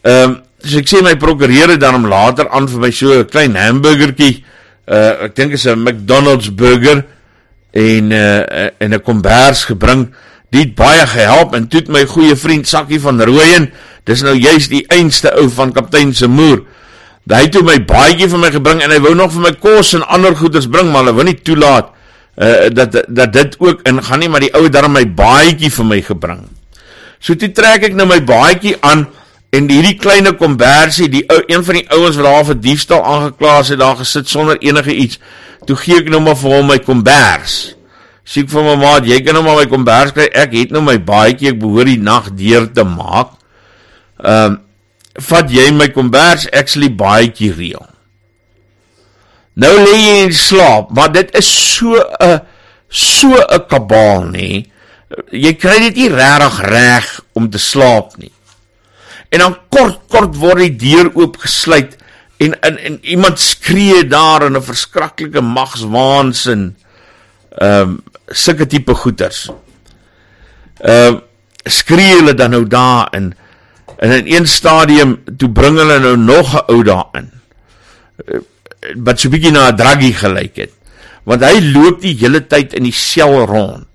Ehm 0.01 0.23
um, 0.23 0.46
so 0.63 0.80
ek 0.82 0.89
sê 0.89 1.02
my 1.06 1.15
prokureur 1.20 1.74
het 1.74 1.82
dan 1.82 2.00
om 2.00 2.08
later 2.10 2.50
aan 2.50 2.67
vir 2.67 2.80
my 2.80 2.91
so 2.91 3.13
'n 3.13 3.26
klein 3.26 3.56
hamburgertjie. 3.56 4.43
Uh 4.88 5.26
ek 5.28 5.36
dink 5.36 5.54
is 5.54 5.65
'n 5.65 5.84
McDonald's 5.84 6.50
burger 6.50 7.06
en 7.74 8.12
uh 8.12 8.70
en 8.80 8.93
'n 8.93 9.02
kombers 9.02 9.65
gebring. 9.65 10.13
Dit 10.50 10.62
het 10.62 10.76
baie 10.76 11.08
gehelp 11.08 11.54
en 11.54 11.67
toe 11.67 11.80
het 11.80 11.89
my 11.89 12.06
goeie 12.06 12.36
vriend 12.36 12.67
Sakkie 12.67 13.00
van 13.00 13.22
Rooyen, 13.22 13.72
dis 14.06 14.22
nou 14.22 14.34
juist 14.34 14.70
die 14.70 14.86
einste 14.88 15.34
ou 15.36 15.50
van 15.50 15.72
kaptein 15.72 16.13
se 16.13 16.28
moer. 16.28 16.63
Hy 17.28 17.41
het 17.43 17.52
toe 17.52 17.63
my 17.63 17.76
baadjie 17.84 18.30
vir 18.30 18.39
my 18.39 18.52
gebring 18.52 18.82
en 18.82 18.91
hy 18.91 19.00
wou 19.00 19.13
nog 19.13 19.34
vir 19.34 19.41
my 19.41 19.52
kos 19.52 19.93
en 19.93 20.08
ander 20.08 20.36
goederes 20.36 20.70
bring, 20.72 20.91
maar 20.91 21.04
hy 21.04 21.12
wou 21.12 21.24
nie 21.24 21.36
toelaat 21.36 21.91
uh 22.38 22.70
dat 22.70 23.04
dat 23.08 23.34
dit 23.34 23.56
ook 23.60 23.82
ingaan 23.84 24.20
nie, 24.20 24.30
maar 24.30 24.39
die 24.39 24.54
ou 24.54 24.63
het 24.63 24.74
dan 24.74 24.91
my 24.91 25.06
baadjie 25.06 25.72
vir 25.72 25.86
my 25.86 26.02
gebring. 26.02 26.48
So 27.20 27.36
toe 27.36 27.52
trek 27.52 27.84
ek 27.84 27.96
nou 27.98 28.08
my 28.08 28.22
baadjie 28.24 28.78
aan 28.86 29.08
en 29.49 29.69
hierdie 29.71 29.95
kleine 29.99 30.33
kombersie, 30.38 31.10
die 31.10 31.23
ou 31.31 31.39
een 31.47 31.63
van 31.63 31.79
die 31.79 31.88
ouens 31.95 32.19
wat 32.19 32.27
daar 32.27 32.45
vir 32.51 32.60
diefstal 32.62 33.03
aangekla 33.05 33.60
is, 33.63 33.71
het 33.73 33.79
daar 33.79 33.97
gesit 34.01 34.29
sonder 34.29 34.60
enige 34.60 34.93
iets. 34.93 35.19
Toe 35.67 35.75
gee 35.79 36.01
ek 36.01 36.12
nou 36.12 36.21
maar 36.23 36.38
vir 36.39 36.55
hom 36.57 36.71
my 36.71 36.77
kombers. 36.83 37.57
Sê 38.27 38.43
ek 38.43 38.51
vir 38.51 38.65
my 38.65 38.75
maat, 38.81 39.07
jy 39.07 39.21
kan 39.23 39.38
nou 39.38 39.43
maar 39.45 39.62
my 39.62 39.67
kombers 39.71 40.13
kry. 40.15 40.27
Ek 40.36 40.55
het 40.55 40.73
nou 40.75 40.83
my 40.83 40.97
baadjie, 40.99 41.53
ek 41.53 41.62
behoort 41.62 41.91
die 41.91 41.99
nag 42.03 42.31
deur 42.36 42.67
te 42.71 42.88
maak. 42.88 43.36
Ehm 44.23 44.57
um, 44.57 44.63
vat 45.17 45.49
jy 45.49 45.71
my 45.73 45.88
kombers 45.89 46.43
actually 46.53 46.91
baadjie 46.93 47.49
reël. 47.55 47.88
Nou 49.57 49.71
lê 49.79 49.95
jy 49.97 50.17
in 50.27 50.36
slaap, 50.38 50.91
maar 50.93 51.10
dit 51.10 51.31
is 51.39 51.47
so 51.49 51.97
'n 51.97 52.41
so 52.88 53.33
'n 53.33 53.65
kabaal 53.69 54.29
nê. 54.29 54.65
Jy 55.31 55.53
kry 55.57 55.79
dit 55.89 55.95
nie 55.95 56.10
regtig 56.10 56.62
reg 56.69 57.19
om 57.33 57.49
te 57.49 57.57
slaap 57.57 58.17
nie. 58.17 58.31
En 59.30 59.40
dan 59.40 59.58
kort 59.70 60.00
kort 60.08 60.36
word 60.36 60.58
die 60.58 60.76
deur 60.76 61.12
oopgesluit 61.16 61.98
en 62.38 62.60
en, 62.62 62.78
en 62.78 63.00
iemand 63.02 63.40
skree 63.40 64.08
daar 64.08 64.46
in 64.46 64.58
'n 64.58 64.63
verskriklike 64.63 65.42
magswaansin. 65.42 66.76
Ehm 67.58 67.82
um, 67.82 68.04
sulke 68.28 68.68
tipe 68.68 68.94
goeters. 68.94 69.50
Ehm 70.80 71.13
uh, 71.13 71.20
skree 71.63 72.16
hulle 72.16 72.34
dan 72.34 72.50
nou 72.50 72.68
daar 72.68 73.08
in 73.12 73.34
En 73.98 74.12
in 74.12 74.36
een 74.36 74.48
stadium 74.48 75.24
toe 75.38 75.50
bring 75.50 75.78
hulle 75.78 76.00
nou 76.00 76.18
nog 76.18 76.54
'n 76.54 76.72
ou 76.72 76.84
daarin. 76.84 77.32
Eh, 78.26 78.40
wat 78.96 79.20
so 79.20 79.30
bietjie 79.30 79.52
na 79.52 79.72
'n 79.72 79.76
druggie 79.76 80.13
gelyk 80.13 80.56
het. 80.56 80.72
Want 81.24 81.44
hy 81.44 81.72
loop 81.74 82.02
die 82.02 82.18
hele 82.20 82.48
tyd 82.48 82.74
in 82.74 82.84
die 82.84 82.94
sel 82.94 83.46
rond. 83.46 83.86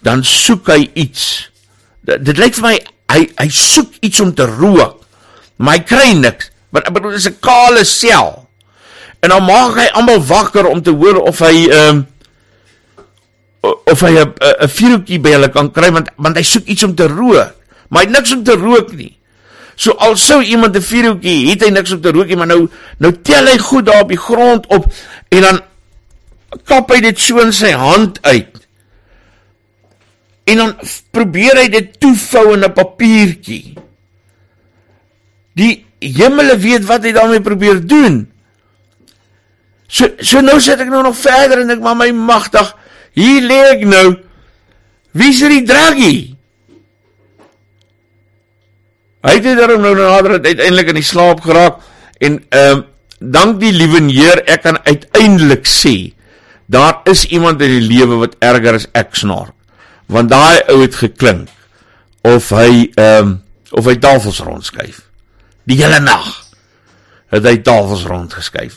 Dan 0.00 0.24
soek 0.24 0.66
hy 0.66 0.90
iets. 0.94 1.50
Dit, 2.00 2.24
dit 2.24 2.36
lyk 2.36 2.54
vir 2.54 2.62
my 2.62 2.80
hy 3.12 3.28
hy 3.36 3.48
soek 3.48 4.00
iets 4.00 4.20
om 4.20 4.34
te 4.34 4.46
rook. 4.46 5.00
Maar 5.56 5.78
hy 5.78 5.82
kry 5.86 6.12
niks. 6.18 6.50
Want 6.72 6.88
ek 6.88 6.94
bedoel 6.96 7.16
dit 7.16 7.20
is 7.20 7.28
'n 7.28 7.40
kale 7.40 7.84
sel. 7.84 8.48
En 9.20 9.28
dan 9.30 9.44
maak 9.44 9.76
hy 9.76 9.88
almal 9.92 10.20
wakker 10.20 10.66
om 10.66 10.82
te 10.82 10.90
hoor 10.90 11.20
of 11.22 11.38
hy 11.38 11.68
ehm 11.70 12.04
uh, 13.62 13.74
of 13.86 14.00
hy 14.00 14.12
'n 14.18 14.34
'n 14.60 14.68
vuurtjie 14.68 15.20
by 15.20 15.30
hulle 15.36 15.48
kan 15.48 15.70
kry 15.70 15.90
want 15.90 16.08
want 16.16 16.36
hy 16.36 16.42
soek 16.42 16.66
iets 16.66 16.82
om 16.82 16.94
te 16.94 17.06
rook. 17.06 17.54
Maar 17.88 18.02
hy 18.02 18.08
het 18.08 18.16
niks 18.16 18.32
om 18.32 18.44
te 18.44 18.56
rook 18.56 18.92
nie. 18.92 19.16
So 19.76 19.92
al 19.98 20.16
sou 20.16 20.42
iemand 20.42 20.76
'n 20.76 20.82
vuurhoutjie 20.82 21.50
het 21.50 21.62
hy 21.64 21.70
niks 21.70 21.92
op 21.92 22.02
te 22.02 22.12
rook 22.12 22.26
nie, 22.26 22.36
maar 22.36 22.46
nou 22.46 22.68
nou 22.98 23.12
tel 23.22 23.46
hy 23.46 23.58
goed 23.58 23.86
daar 23.86 24.02
op 24.02 24.08
die 24.08 24.20
grond 24.20 24.66
op 24.66 24.86
en 25.28 25.40
dan 25.40 25.60
kap 26.64 26.90
hy 26.92 27.00
dit 27.00 27.18
so 27.18 27.40
in 27.40 27.52
sy 27.52 27.72
hand 27.72 28.18
uit. 28.22 28.51
En 30.44 30.56
dan 30.56 30.74
probeer 31.14 31.60
hy 31.62 31.68
dit 31.70 32.00
toevou 32.00 32.52
in 32.54 32.64
'n 32.64 32.72
papiertjie. 32.72 33.74
Die 35.54 35.84
hemele 35.98 36.56
weet 36.58 36.84
wat 36.84 37.04
hy 37.04 37.12
daarmee 37.12 37.40
probeer 37.40 37.86
doen. 37.86 38.26
So 39.86 40.08
so 40.18 40.40
nou 40.40 40.60
sit 40.60 40.80
ek 40.80 40.88
nou 40.88 41.02
nog 41.02 41.16
verder 41.16 41.60
en 41.60 41.70
ek 41.70 41.80
maar 41.80 41.96
my 41.96 42.10
magtig 42.10 42.76
hier 43.12 43.42
lê 43.42 43.60
ek 43.76 43.84
nou. 43.84 44.16
Wie 45.12 45.28
is 45.28 45.40
die 45.40 45.62
draggie? 45.68 46.36
Hy 49.22 49.34
het 49.36 49.42
dit 49.42 49.76
nou 49.78 49.94
nader 49.94 50.40
uiteindelik 50.40 50.88
in 50.88 50.98
die 50.98 51.06
slaap 51.06 51.44
geraak 51.44 51.84
en 52.18 52.40
ehm 52.48 52.78
uh, 52.78 52.88
dank 53.22 53.60
die 53.60 53.70
liewe 53.70 54.00
Heer 54.10 54.40
ek 54.50 54.64
kan 54.64 54.80
uiteindelik 54.82 55.62
sê 55.62 56.12
daar 56.66 57.04
is 57.06 57.22
iemand 57.30 57.62
in 57.62 57.70
die 57.70 57.86
lewe 57.86 58.18
wat 58.18 58.34
erger 58.42 58.80
as 58.80 58.88
ek 58.98 59.14
snork. 59.14 59.54
Want 60.12 60.30
daai 60.32 60.62
ou 60.72 60.82
het 60.84 60.98
geklink 61.00 61.48
of 62.28 62.50
hy 62.54 62.90
ehm 62.94 63.32
um, 63.32 63.38
of 63.72 63.86
hy 63.88 63.96
tafels 63.96 64.42
rondskuif. 64.44 64.98
Die 65.64 65.78
hele 65.80 66.00
nag 66.04 66.28
het 67.32 67.46
hy 67.48 67.56
tafels 67.64 68.04
rondgeskuif. 68.08 68.76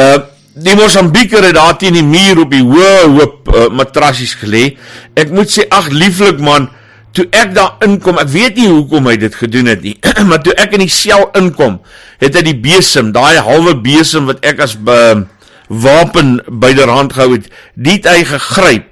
Uh 0.00 0.16
die 0.56 0.72
Mosambieker 0.72 1.44
het 1.44 1.52
daar 1.52 1.74
teen 1.76 1.92
die 1.98 2.04
muur 2.04 2.38
op 2.46 2.52
die 2.54 2.62
hoë 2.64 3.08
hoop 3.12 3.50
uh, 3.52 3.66
matrassies 3.76 4.32
gelê. 4.40 4.70
Ek 5.12 5.28
moet 5.28 5.50
sê 5.52 5.66
ag 5.68 5.90
lieflik 5.92 6.40
man, 6.40 6.70
toe 7.12 7.26
ek 7.28 7.52
daar 7.52 7.74
inkom, 7.84 8.16
ek 8.22 8.30
weet 8.32 8.56
nie 8.56 8.70
hoekom 8.70 9.10
hy 9.10 9.18
dit 9.20 9.36
gedoen 9.36 9.68
het 9.68 9.84
nie, 9.84 9.92
maar 10.30 10.40
toe 10.40 10.54
ek 10.56 10.78
in 10.78 10.86
die 10.86 10.92
sel 10.92 11.26
inkom, 11.36 11.76
het 12.24 12.40
hy 12.40 12.44
die 12.48 12.56
besem, 12.56 13.12
daai 13.12 13.36
halwe 13.44 13.76
besem 13.84 14.32
wat 14.32 14.40
ek 14.48 14.64
as 14.64 14.78
uh, 14.80 15.26
wapen 15.68 16.38
byderhand 16.48 17.18
gehou 17.18 17.34
het, 17.34 17.52
die 17.76 17.98
het 17.98 18.08
hy 18.14 18.24
gegryp, 18.32 18.88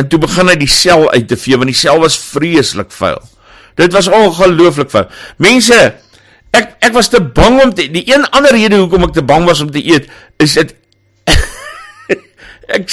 en 0.00 0.08
toe 0.08 0.20
begin 0.22 0.48
hy 0.48 0.56
die 0.60 0.70
sel 0.70 1.08
uit 1.12 1.28
te 1.28 1.36
vee, 1.36 1.58
want 1.60 1.70
die 1.70 1.76
sel 1.76 2.00
was 2.02 2.18
vreeslik 2.18 2.92
vuil. 2.94 3.20
Dit 3.80 3.92
was 3.96 4.08
ongelooflik 4.12 4.90
vuil. 4.92 5.08
Mense, 5.42 5.78
ek, 6.52 6.76
ek 6.84 6.92
was 6.96 7.10
te 7.12 7.20
bang 7.20 7.60
om 7.62 7.72
te, 7.76 7.88
die 7.92 8.04
een 8.08 8.24
ander 8.30 8.56
rede 8.56 8.80
hoekom 8.80 9.08
ek 9.08 9.16
te 9.20 9.26
bang 9.26 9.48
was 9.48 9.60
om 9.64 9.70
te 9.72 9.82
eet, 9.84 10.10
is 10.42 10.56
het, 10.60 10.74
ek, 12.76 12.88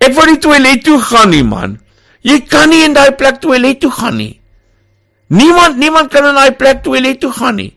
ek 0.00 0.12
wil 0.16 0.34
die 0.34 0.42
toilet 0.42 0.84
toe 0.86 0.98
gaan 1.10 1.34
nie 1.34 1.46
man, 1.46 1.78
Jy 2.20 2.42
kan 2.44 2.68
nie 2.68 2.84
in 2.84 2.94
daai 2.96 3.16
plek 3.16 3.40
toilet 3.40 3.80
toe 3.80 3.90
gaan 3.92 4.18
nie. 4.20 4.34
Niemand 5.32 5.78
niemand 5.80 6.10
kan 6.12 6.26
in 6.28 6.36
daai 6.36 6.52
plek 6.52 6.82
toilet 6.84 7.20
toe 7.20 7.32
gaan 7.32 7.56
nie. 7.56 7.72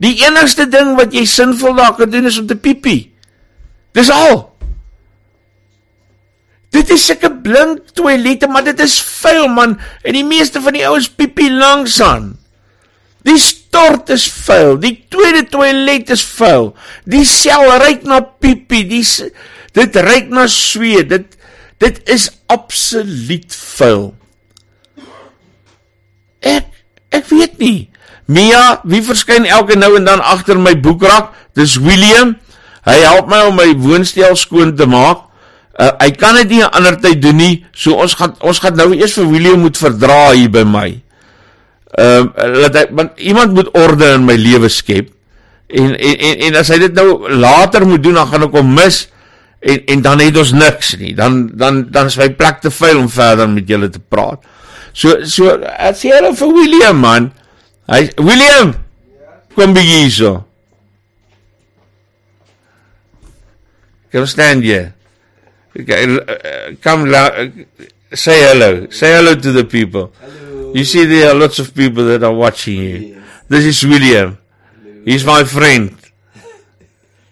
Die 0.00 0.16
enigste 0.24 0.64
ding 0.70 0.94
wat 0.96 1.12
jy 1.12 1.26
sinvol 1.28 1.76
daar 1.76 1.92
kan 1.98 2.10
doen 2.10 2.28
is 2.30 2.38
om 2.40 2.46
te 2.48 2.56
piepie. 2.56 3.12
Dis 3.92 4.08
al. 4.10 4.49
Dit 6.70 6.90
is 6.94 7.04
sulke 7.08 7.30
blink 7.42 7.90
toilette, 7.98 8.48
maar 8.48 8.64
dit 8.64 8.80
is 8.80 9.00
vuil 9.02 9.48
man 9.50 9.74
en 10.06 10.14
die 10.14 10.26
meeste 10.26 10.62
van 10.62 10.76
die 10.76 10.86
ouens 10.86 11.08
piepie 11.10 11.50
langs 11.50 11.98
aan. 12.04 12.36
Die 13.26 13.38
stort 13.42 14.08
is 14.14 14.24
vuil, 14.32 14.78
die 14.80 14.94
tweede 15.12 15.42
toilet 15.50 16.12
is 16.14 16.22
vuil. 16.38 16.70
Die 17.04 17.26
sel 17.28 17.66
ruik 17.82 18.06
na 18.08 18.22
piepie, 18.22 18.84
die 18.88 19.04
dit 19.76 19.96
ruik 19.96 20.30
na 20.32 20.46
sweet. 20.50 21.10
Dit 21.10 21.36
Dit 21.80 22.02
is 22.12 22.26
absoluut 22.52 23.54
vuil. 23.56 24.10
Ek 26.44 26.68
Ek 27.10 27.26
weet 27.26 27.58
nie. 27.58 27.88
Mia, 28.30 28.78
wie 28.86 29.02
verskyn 29.02 29.48
elke 29.50 29.74
nou 29.74 29.96
en 29.98 30.06
dan 30.06 30.22
agter 30.22 30.58
my 30.62 30.76
boekrak? 30.78 31.32
Dis 31.58 31.74
William. 31.82 32.36
Hy 32.86 32.96
help 33.02 33.26
my 33.30 33.40
om 33.48 33.58
my 33.58 33.72
woonstel 33.82 34.36
skoon 34.38 34.76
te 34.78 34.86
maak. 34.86 35.26
Uh, 35.80 35.94
hy 36.02 36.10
kan 36.12 36.36
dit 36.36 36.50
nie 36.52 36.60
'n 36.60 36.68
ander 36.76 36.96
tyd 37.00 37.22
doen 37.22 37.36
nie. 37.36 37.64
So 37.72 37.96
ons 37.96 38.14
gaan 38.14 38.34
ons 38.44 38.58
gaan 38.60 38.76
nou 38.76 38.92
eers 38.92 39.16
vir 39.16 39.30
William 39.30 39.60
moet 39.60 39.78
verdra 39.80 40.32
hier 40.36 40.50
by 40.52 40.64
my. 40.64 40.90
Ehm 41.96 42.28
uh, 42.36 42.48
laat 42.60 42.76
hy 42.76 42.84
want 42.90 43.16
iemand 43.16 43.54
moet 43.56 43.70
orde 43.72 44.12
in 44.12 44.24
my 44.28 44.36
lewe 44.36 44.68
skep. 44.68 45.08
En, 45.68 45.96
en 45.96 46.16
en 46.18 46.36
en 46.48 46.60
as 46.60 46.68
hy 46.68 46.78
dit 46.84 46.92
nou 46.92 47.32
later 47.32 47.86
moet 47.86 48.02
doen, 48.02 48.14
dan 48.14 48.28
gaan 48.28 48.44
ek 48.44 48.58
hom 48.60 48.74
mis 48.74 49.08
en 49.60 49.80
en 49.86 50.02
dan 50.02 50.20
het 50.20 50.36
ons 50.36 50.52
niks 50.52 50.96
nie. 51.00 51.14
Dan 51.14 51.48
dan 51.56 51.86
dan 51.88 52.12
is 52.12 52.20
my 52.20 52.28
plek 52.28 52.60
te 52.60 52.70
vuil 52.70 52.98
om 52.98 53.08
verder 53.08 53.48
met 53.48 53.68
julle 53.68 53.88
te 53.88 54.04
praat. 54.04 54.44
So 54.92 55.24
so 55.24 55.48
as 55.78 56.04
jy 56.04 56.12
hulle 56.12 56.36
vir 56.36 56.54
William 56.60 57.00
man. 57.00 57.32
Hy 57.88 58.10
William. 58.20 58.76
Kom 59.56 59.72
by 59.72 59.80
hier 59.80 60.10
so. 60.10 60.44
Come 64.12 64.26
stand 64.26 64.64
here. 64.64 64.99
Okay, 65.78 66.18
uh, 66.18 66.74
come 66.82 67.12
uh, 67.14 67.46
say 68.12 68.42
hello. 68.42 68.90
Say 68.90 69.14
hello 69.14 69.34
to 69.34 69.52
the 69.52 69.64
people. 69.64 70.12
Hello. 70.20 70.72
You 70.74 70.84
see 70.84 71.04
there 71.04 71.30
are 71.30 71.34
lots 71.34 71.58
of 71.58 71.74
people 71.74 72.04
that 72.06 72.22
are 72.24 72.34
watching 72.34 72.76
you. 72.82 72.96
Yes. 72.98 73.22
This 73.48 73.64
is 73.66 73.84
William. 73.86 74.38
Hello. 74.82 75.02
He's 75.04 75.24
my 75.24 75.44
friend. 75.44 75.96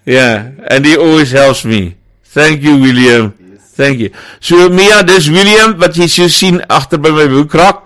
Yeah, 0.09 0.53
and 0.71 0.87
he 0.87 0.97
always 0.97 1.33
helps 1.33 1.67
me. 1.67 1.95
Thank 2.25 2.63
you, 2.63 2.81
William. 2.81 3.35
Yes. 3.39 3.73
Thank 3.77 3.99
you. 3.99 4.11
So 4.41 4.71
Mia, 4.71 5.03
dis 5.05 5.29
William 5.29 5.75
wat 5.77 5.99
jy 6.01 6.07
so 6.09 6.29
sien 6.33 6.63
agter 6.65 6.97
by 6.97 7.13
my 7.13 7.27
boekrak. 7.29 7.83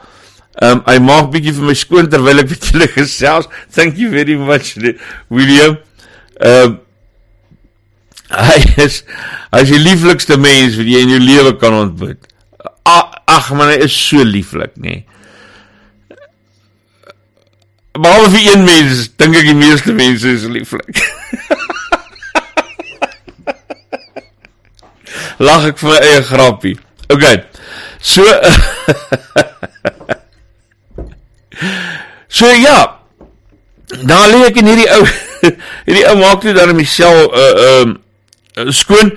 Um 0.63 0.85
hy 0.87 1.01
maak 1.03 1.33
bietjie 1.33 1.57
vir 1.57 1.67
my 1.67 1.75
skoon 1.75 2.07
terwyl 2.13 2.45
ek 2.45 2.53
met 2.53 2.69
julle 2.71 2.89
gesels. 2.95 3.49
Thank 3.75 3.99
you 3.99 4.13
very 4.15 4.37
much, 4.39 4.77
William. 5.33 5.81
Um 6.39 6.79
hy 8.49 8.59
is 8.83 9.03
hy 9.53 9.61
is 9.65 9.73
die 9.75 9.83
lieflikste 9.83 10.37
mens 10.41 10.77
wat 10.79 10.89
jy 10.89 11.01
in 11.05 11.13
jou 11.15 11.23
lewe 11.23 11.53
kan 11.61 11.75
ontmoet. 11.77 12.23
Ag 12.89 13.51
man, 13.57 13.69
hy 13.71 13.79
is 13.87 13.95
so 13.95 14.25
lieflik, 14.27 14.75
nê. 14.77 14.83
Nee. 14.83 15.07
Behalwe 17.93 18.31
vir 18.33 18.43
een 18.49 18.63
mens, 18.65 19.11
dink 19.21 19.37
ek 19.37 19.47
die 19.51 19.59
meeste 19.59 19.93
mense 19.93 20.29
is 20.33 20.45
lieflik. 20.49 20.97
Lag 25.47 25.67
ek 25.69 25.79
vir 25.83 25.95
eie 25.99 26.23
grappie. 26.25 26.77
OK. 27.13 27.25
So 28.01 28.25
So 32.33 32.49
ja. 32.49 32.79
Dan 34.09 34.31
lê 34.33 34.39
ek 34.49 34.57
in 34.63 34.71
hierdie 34.71 34.89
ou 34.97 35.05
hierdie 35.85 36.07
ou 36.09 36.17
maak 36.23 36.41
toe 36.41 36.55
dan 36.57 36.73
homself 36.73 37.29
uh 37.37 37.55
um 37.83 37.91
uh, 38.57 38.71
skoon. 38.71 39.13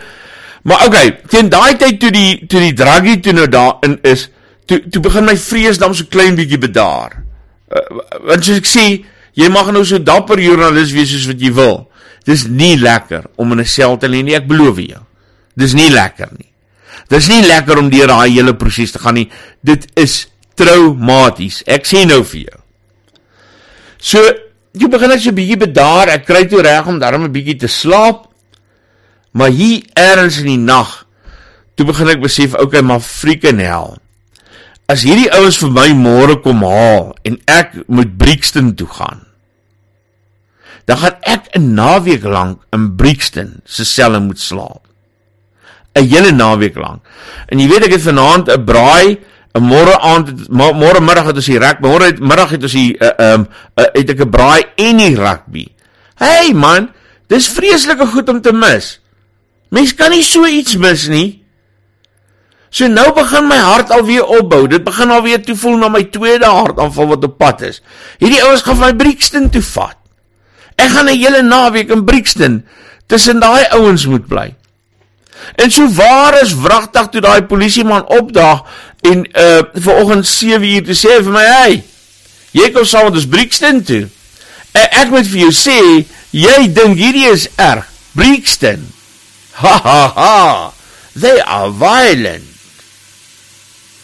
Maar 0.66 0.88
okay, 0.88 1.12
teen 1.30 1.50
daai 1.50 1.76
tyd 1.78 2.00
toe 2.02 2.12
die 2.12 2.46
toe 2.50 2.60
die 2.60 2.74
druggie 2.74 3.20
toe 3.22 3.34
nou 3.34 3.48
daarin 3.48 4.00
is, 4.04 4.30
toe 4.66 4.82
toe 4.90 5.02
begin 5.02 5.26
my 5.26 5.36
vrees 5.38 5.78
dan 5.82 5.94
so 5.94 6.10
klein 6.10 6.38
bietjie 6.40 6.62
bedaar. 6.62 7.20
Uh, 7.70 8.02
want 8.30 8.46
soos 8.46 8.62
ek 8.64 8.70
sê, 8.70 8.86
jy 9.38 9.50
mag 9.54 9.70
nou 9.74 9.84
so 9.86 10.00
dapper 10.02 10.42
joernalis 10.42 10.94
wees 10.96 11.12
soos 11.14 11.28
wat 11.30 11.42
jy 11.42 11.54
wil. 11.54 11.86
Dis 12.26 12.48
nie 12.50 12.74
lekker 12.82 13.30
om 13.38 13.52
in 13.54 13.62
'n 13.62 13.66
sel 13.66 13.98
te 13.98 14.08
lê 14.08 14.24
nie, 14.24 14.36
ek 14.36 14.48
beloof 14.48 14.82
jou. 14.82 15.04
Dis 15.56 15.74
nie 15.74 15.90
lekker 15.90 16.30
nie. 16.34 16.50
Dis 17.10 17.28
nie 17.30 17.44
lekker 17.46 17.78
om 17.78 17.90
deur 17.90 18.08
daai 18.08 18.34
hele 18.34 18.56
proses 18.58 18.92
te 18.92 19.00
gaan 19.00 19.14
nie. 19.14 19.30
Dit 19.62 19.88
is 19.96 20.28
traumaties. 20.56 21.62
Ek 21.68 21.86
sê 21.86 22.06
nou 22.08 22.24
vir 22.24 22.48
jou. 22.50 22.60
So, 24.00 24.22
jy 24.74 24.90
begin 24.92 25.12
as 25.12 25.26
jy 25.26 25.34
bietjie 25.36 25.60
bedaar, 25.68 26.10
ek 26.16 26.26
kry 26.26 26.46
toe 26.50 26.62
reg 26.66 26.88
om 26.88 27.00
daarom 27.00 27.24
'n 27.24 27.32
bietjie 27.32 27.60
te 27.60 27.68
slaap. 27.68 28.28
Maar 29.36 29.52
hier 29.52 29.84
eers 30.00 30.40
in 30.40 30.48
die 30.48 30.62
nag, 30.62 31.04
toe 31.76 31.86
begin 31.90 32.14
ek 32.14 32.24
besef, 32.24 32.56
okay, 32.56 32.82
maar 32.82 33.04
freaking 33.04 33.60
hell. 33.60 33.98
As 34.88 35.04
hierdie 35.04 35.28
ouens 35.36 35.60
vir 35.60 35.72
my 35.76 35.90
môre 35.98 36.38
kom 36.44 36.64
haal 36.64 37.12
en 37.28 37.40
ek 37.52 37.82
moet 37.92 38.16
Brixton 38.22 38.76
toe 38.80 38.88
gaan, 38.88 39.26
dan 40.86 41.02
gaan 41.02 41.18
ek 41.26 41.50
'n 41.58 41.74
naweek 41.74 42.24
lank 42.24 42.62
in 42.72 42.96
Brixton 42.96 43.62
se 43.66 43.84
selle 43.84 44.20
moet 44.20 44.40
slaap. 44.40 44.86
'n 45.96 46.08
hele 46.08 46.32
naweek 46.32 46.76
lank. 46.76 47.02
En 47.48 47.60
jy 47.60 47.68
weet 47.68 47.88
ek 47.88 47.96
het 47.96 48.08
vanaand 48.08 48.52
'n 48.52 48.64
braai, 48.64 49.20
'n 49.56 49.64
môre 49.64 49.96
aand, 50.00 50.50
môre 50.52 51.00
middag 51.00 51.26
het 51.26 51.36
ons 51.36 51.46
die 51.46 51.60
rugby, 51.60 51.88
môre 51.88 52.12
middag 52.20 52.50
het 52.50 52.64
ons 52.64 52.72
die 52.72 52.98
ehm 52.98 53.20
uh, 53.20 53.34
um, 53.34 53.48
uh, 53.80 53.86
het 53.94 54.10
ek 54.10 54.20
'n 54.20 54.30
braai 54.30 54.64
en 54.76 54.98
die 54.98 55.16
rugby. 55.16 55.68
Hey 56.16 56.54
man, 56.54 56.92
dis 57.28 57.48
vreeslike 57.48 58.06
goed 58.08 58.30
om 58.30 58.42
te 58.42 58.52
mis. 58.52 59.00
Mens 59.76 59.92
kan 59.96 60.14
nie 60.14 60.24
so 60.24 60.48
iets 60.48 60.78
mis 60.80 61.08
nie. 61.12 61.30
So 62.76 62.88
nou 62.92 63.08
begin 63.16 63.48
my 63.48 63.58
hart 63.60 63.92
alweer 63.96 64.28
opbou. 64.38 64.66
Dit 64.72 64.84
begin 64.88 65.12
alweer 65.12 65.44
toe 65.44 65.56
voel 65.60 65.78
na 65.80 65.90
my 65.92 66.04
tweede 66.12 66.48
hartaanval 66.48 67.14
wat 67.14 67.28
op 67.28 67.38
pad 67.40 67.64
is. 67.70 67.82
Hierdie 68.20 68.42
ouens 68.44 68.64
gaan 68.66 68.80
my 68.82 68.92
Brixton 68.96 69.50
toe 69.52 69.64
vat. 69.74 69.98
Ek 70.76 70.92
gaan 70.92 71.08
'n 71.08 71.20
hele 71.20 71.42
naweek 71.42 71.92
in 71.92 72.04
Brixton 72.04 72.66
tussen 73.08 73.40
daai 73.40 73.66
ouens 73.72 74.06
moet 74.08 74.28
bly. 74.28 74.56
En 75.56 75.72
so 75.72 75.88
waar 75.88 76.42
is 76.42 76.56
wragtig 76.56 77.10
toe 77.10 77.22
daai 77.22 77.44
polisieman 77.44 78.08
opdaag 78.08 78.64
en 79.02 79.28
uh 79.40 79.62
vanoggend 79.74 80.26
7uur 80.26 80.86
te 80.86 80.96
sê 80.96 81.24
vir 81.24 81.32
my, 81.32 81.46
"Hey, 81.46 81.84
jy 82.52 82.72
kom 82.72 82.86
saam 82.86 83.04
met 83.04 83.14
ons 83.14 83.28
Brixton 83.28 83.84
toe." 83.84 84.10
En 84.72 84.88
ek 84.92 85.10
moet 85.10 85.28
vir 85.28 85.40
jou 85.40 85.52
sê, 85.52 86.06
jy 86.32 86.74
dink 86.74 86.98
hierdie 86.98 87.32
is 87.32 87.48
erg. 87.56 87.88
Brixton. 88.16 88.95
Ha 89.56 89.76
ha 89.88 90.02
ha. 90.16 90.74
They 91.16 91.40
are 91.40 91.72
violent. 91.72 92.44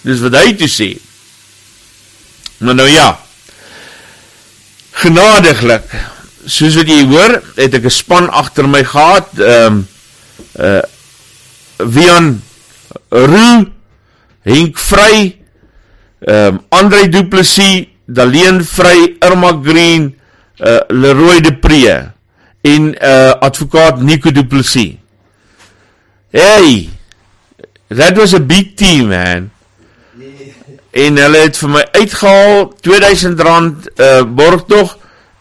Dis 0.06 0.22
wat 0.24 0.38
hy 0.40 0.54
toe 0.58 0.70
sê. 0.72 0.90
Maar 2.64 2.78
nou 2.80 2.88
ja. 2.90 3.10
Genadiglik. 5.02 5.92
Soos 6.48 6.78
wat 6.80 6.90
jy 6.90 7.04
hoor, 7.10 7.36
het 7.58 7.76
ek 7.78 7.86
'n 7.86 7.94
span 7.94 8.30
agter 8.30 8.68
my 8.68 8.84
gehad. 8.84 9.28
Ehm 9.38 9.84
um, 9.84 9.88
uh 10.60 10.82
Wian 11.82 12.42
Roo, 13.10 13.66
Henk 14.46 14.78
Vry, 14.78 15.36
ehm 16.28 16.56
um, 16.56 16.64
Andre 16.70 17.10
Du 17.10 17.28
Plessis, 17.28 17.88
Daleen 18.06 18.64
Vry, 18.64 19.18
Irma 19.20 19.52
Green, 19.64 20.16
uh 20.60 20.80
Leroy 20.90 21.42
de 21.42 21.54
Pre 21.54 22.12
en 22.62 22.96
uh 22.96 23.34
advokaat 23.42 24.02
Nico 24.02 24.32
Du 24.32 24.46
Plessis. 24.46 25.01
Hey. 26.32 26.89
That 27.89 28.17
was 28.17 28.34
a 28.34 28.39
big 28.39 28.78
team, 28.78 29.10
man. 29.10 29.52
En 30.91 31.17
hulle 31.20 31.39
het 31.44 31.58
vir 31.60 31.72
my 31.72 31.82
uitgehaal 31.91 32.70
R2000 32.88 33.41
uh 34.00 34.22
borgtog. 34.24 34.94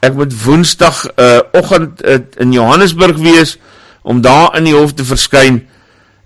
Ek 0.02 0.16
moet 0.18 0.34
Woensdag 0.42 1.04
uh 1.14 1.42
oggend 1.54 2.02
uh, 2.02 2.18
in 2.42 2.52
Johannesburg 2.52 3.20
wees 3.22 3.58
om 4.02 4.18
daar 4.20 4.56
in 4.58 4.66
die 4.66 4.74
hof 4.74 4.96
te 4.98 5.06
verskyn 5.06 5.60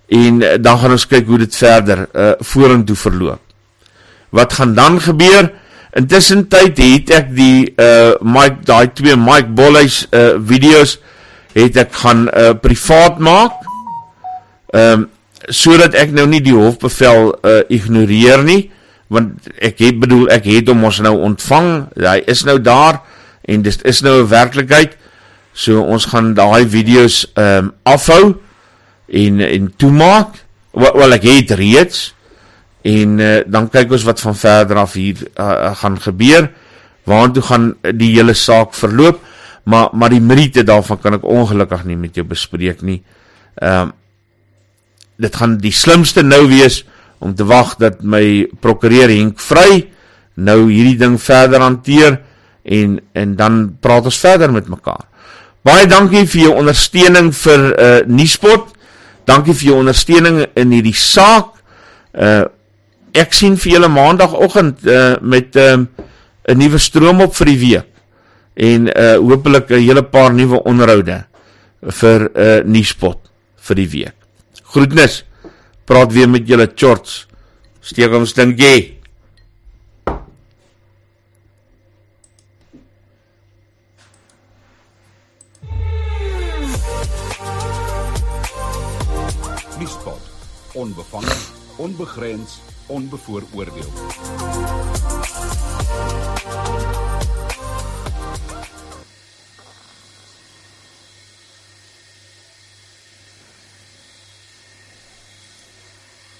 en 0.08 0.40
uh, 0.40 0.54
dan 0.60 0.80
gaan 0.80 0.96
ons 0.96 1.06
kyk 1.12 1.28
hoe 1.28 1.42
dit 1.44 1.56
verder 1.56 2.06
uh 2.12 2.30
vorentoe 2.40 2.96
verloop. 2.96 3.42
Wat 4.32 4.56
gaan 4.56 4.72
dan 4.74 4.96
gebeur? 5.00 5.50
Intussen 5.92 6.46
tyd 6.48 6.80
het 6.80 7.12
ek 7.20 7.36
die 7.36 7.68
uh 7.76 8.16
Mike 8.24 8.64
daai 8.64 8.88
twee 8.96 9.16
Mike 9.16 9.52
Bolleys 9.52 10.06
uh 10.08 10.40
video's 10.40 10.96
het 11.52 11.76
ek 11.84 11.92
gaan 12.00 12.30
uh 12.32 12.56
privaat 12.56 13.20
maak. 13.20 13.60
Ehm 14.74 15.04
um, 15.04 15.10
sodat 15.52 15.92
ek 16.00 16.14
nou 16.16 16.24
nie 16.26 16.40
die 16.40 16.54
hofbevel 16.56 17.34
uh 17.44 17.58
ignoreer 17.68 18.40
nie 18.46 18.70
want 19.12 19.50
ek 19.60 19.82
het 19.84 19.98
bedoel 20.00 20.30
ek 20.32 20.46
het 20.48 20.70
hom 20.72 20.86
ons 20.88 21.00
nou 21.04 21.14
ontvang. 21.26 21.68
Hy 22.00 22.22
is 22.30 22.44
nou 22.48 22.56
daar 22.62 23.02
en 23.44 23.62
dit 23.62 23.84
is 23.84 24.00
nou 24.02 24.22
'n 24.22 24.28
werklikheid. 24.28 24.96
So 25.52 25.82
ons 25.82 26.08
gaan 26.10 26.34
daai 26.34 26.66
video's 26.66 27.26
ehm 27.34 27.64
um, 27.64 27.72
afhou 27.82 28.34
en 29.08 29.40
en 29.40 29.72
toemaak. 29.76 30.42
Wel, 30.72 30.96
wel 30.96 31.12
ek 31.12 31.22
het 31.22 31.50
reeds 31.50 32.14
en 32.82 33.18
uh, 33.18 33.40
dan 33.46 33.68
kyk 33.68 33.92
ons 33.92 34.04
wat 34.04 34.20
van 34.20 34.34
verder 34.36 34.76
af 34.76 34.92
hier 34.92 35.16
uh, 35.40 35.74
gaan 35.76 36.00
gebeur. 36.00 36.50
Waartoe 37.04 37.42
gaan 37.42 37.74
die 37.94 38.14
hele 38.16 38.34
saak 38.34 38.74
verloop? 38.74 39.20
Maar 39.64 39.88
maar 39.92 40.10
die 40.10 40.20
meriete 40.20 40.62
daarvan 40.62 40.98
kan 40.98 41.14
ek 41.14 41.24
ongelukkig 41.24 41.84
nie 41.84 41.96
met 41.96 42.14
jou 42.14 42.26
bespreek 42.26 42.82
nie. 42.82 43.02
Ehm 43.54 43.80
um, 43.80 43.92
dit 45.16 45.36
gaan 45.36 45.58
die 45.58 45.72
slimste 45.72 46.22
nou 46.22 46.46
wees 46.48 46.82
om 47.18 47.34
te 47.34 47.44
wag 47.44 47.76
dat 47.80 48.02
my 48.02 48.46
prokureur 48.60 49.08
Henk 49.08 49.40
Vry 49.40 49.88
nou 50.34 50.66
hierdie 50.68 50.98
ding 50.98 51.18
verder 51.20 51.62
hanteer 51.62 52.20
en 52.64 52.98
en 53.12 53.34
dan 53.36 53.76
praat 53.80 54.08
ons 54.10 54.18
verder 54.18 54.52
met 54.52 54.68
mekaar. 54.68 55.04
Baie 55.64 55.86
dankie 55.88 56.26
vir 56.28 56.48
jou 56.48 56.54
ondersteuning 56.60 57.30
vir 57.36 57.62
uh 57.72 58.00
Nuuspot. 58.08 58.72
Dankie 59.24 59.54
vir 59.54 59.70
jou 59.70 59.78
ondersteuning 59.80 60.42
in 60.60 60.74
hierdie 60.74 60.96
saak. 60.96 61.54
Uh 62.12 62.44
ek 63.14 63.32
sien 63.32 63.54
vir 63.56 63.76
julle 63.76 63.88
maandagooggend 63.88 64.82
uh 64.90 65.14
met 65.22 65.56
ehm 65.56 65.86
uh, 65.86 66.04
'n 66.44 66.58
nuwe 66.58 66.78
stroom 66.78 67.22
op 67.24 67.32
vir 67.36 67.46
die 67.46 67.58
week 67.58 67.90
en 68.54 68.88
uh 68.90 69.16
hopelik 69.16 69.70
'n 69.70 69.80
hele 69.80 70.02
paar 70.02 70.34
nuwe 70.34 70.60
onderhoude 70.64 71.24
vir 71.80 72.20
'n 72.20 72.30
uh, 72.36 72.60
nuuspot 72.64 73.18
vir 73.56 73.76
die 73.76 73.88
week. 73.88 74.23
Groetnis. 74.74 75.22
Praat 75.86 76.12
weer 76.12 76.26
met 76.28 76.48
julle 76.50 76.66
shorts. 76.74 77.28
Steek 77.78 78.10
ons 78.16 78.32
dink 78.34 78.58
jy. 78.58 78.98
Nuuspot. 89.78 90.32
Onbevange, 90.74 91.38
onbegrens, 91.78 92.58
onbevooroordeel. 92.90 94.53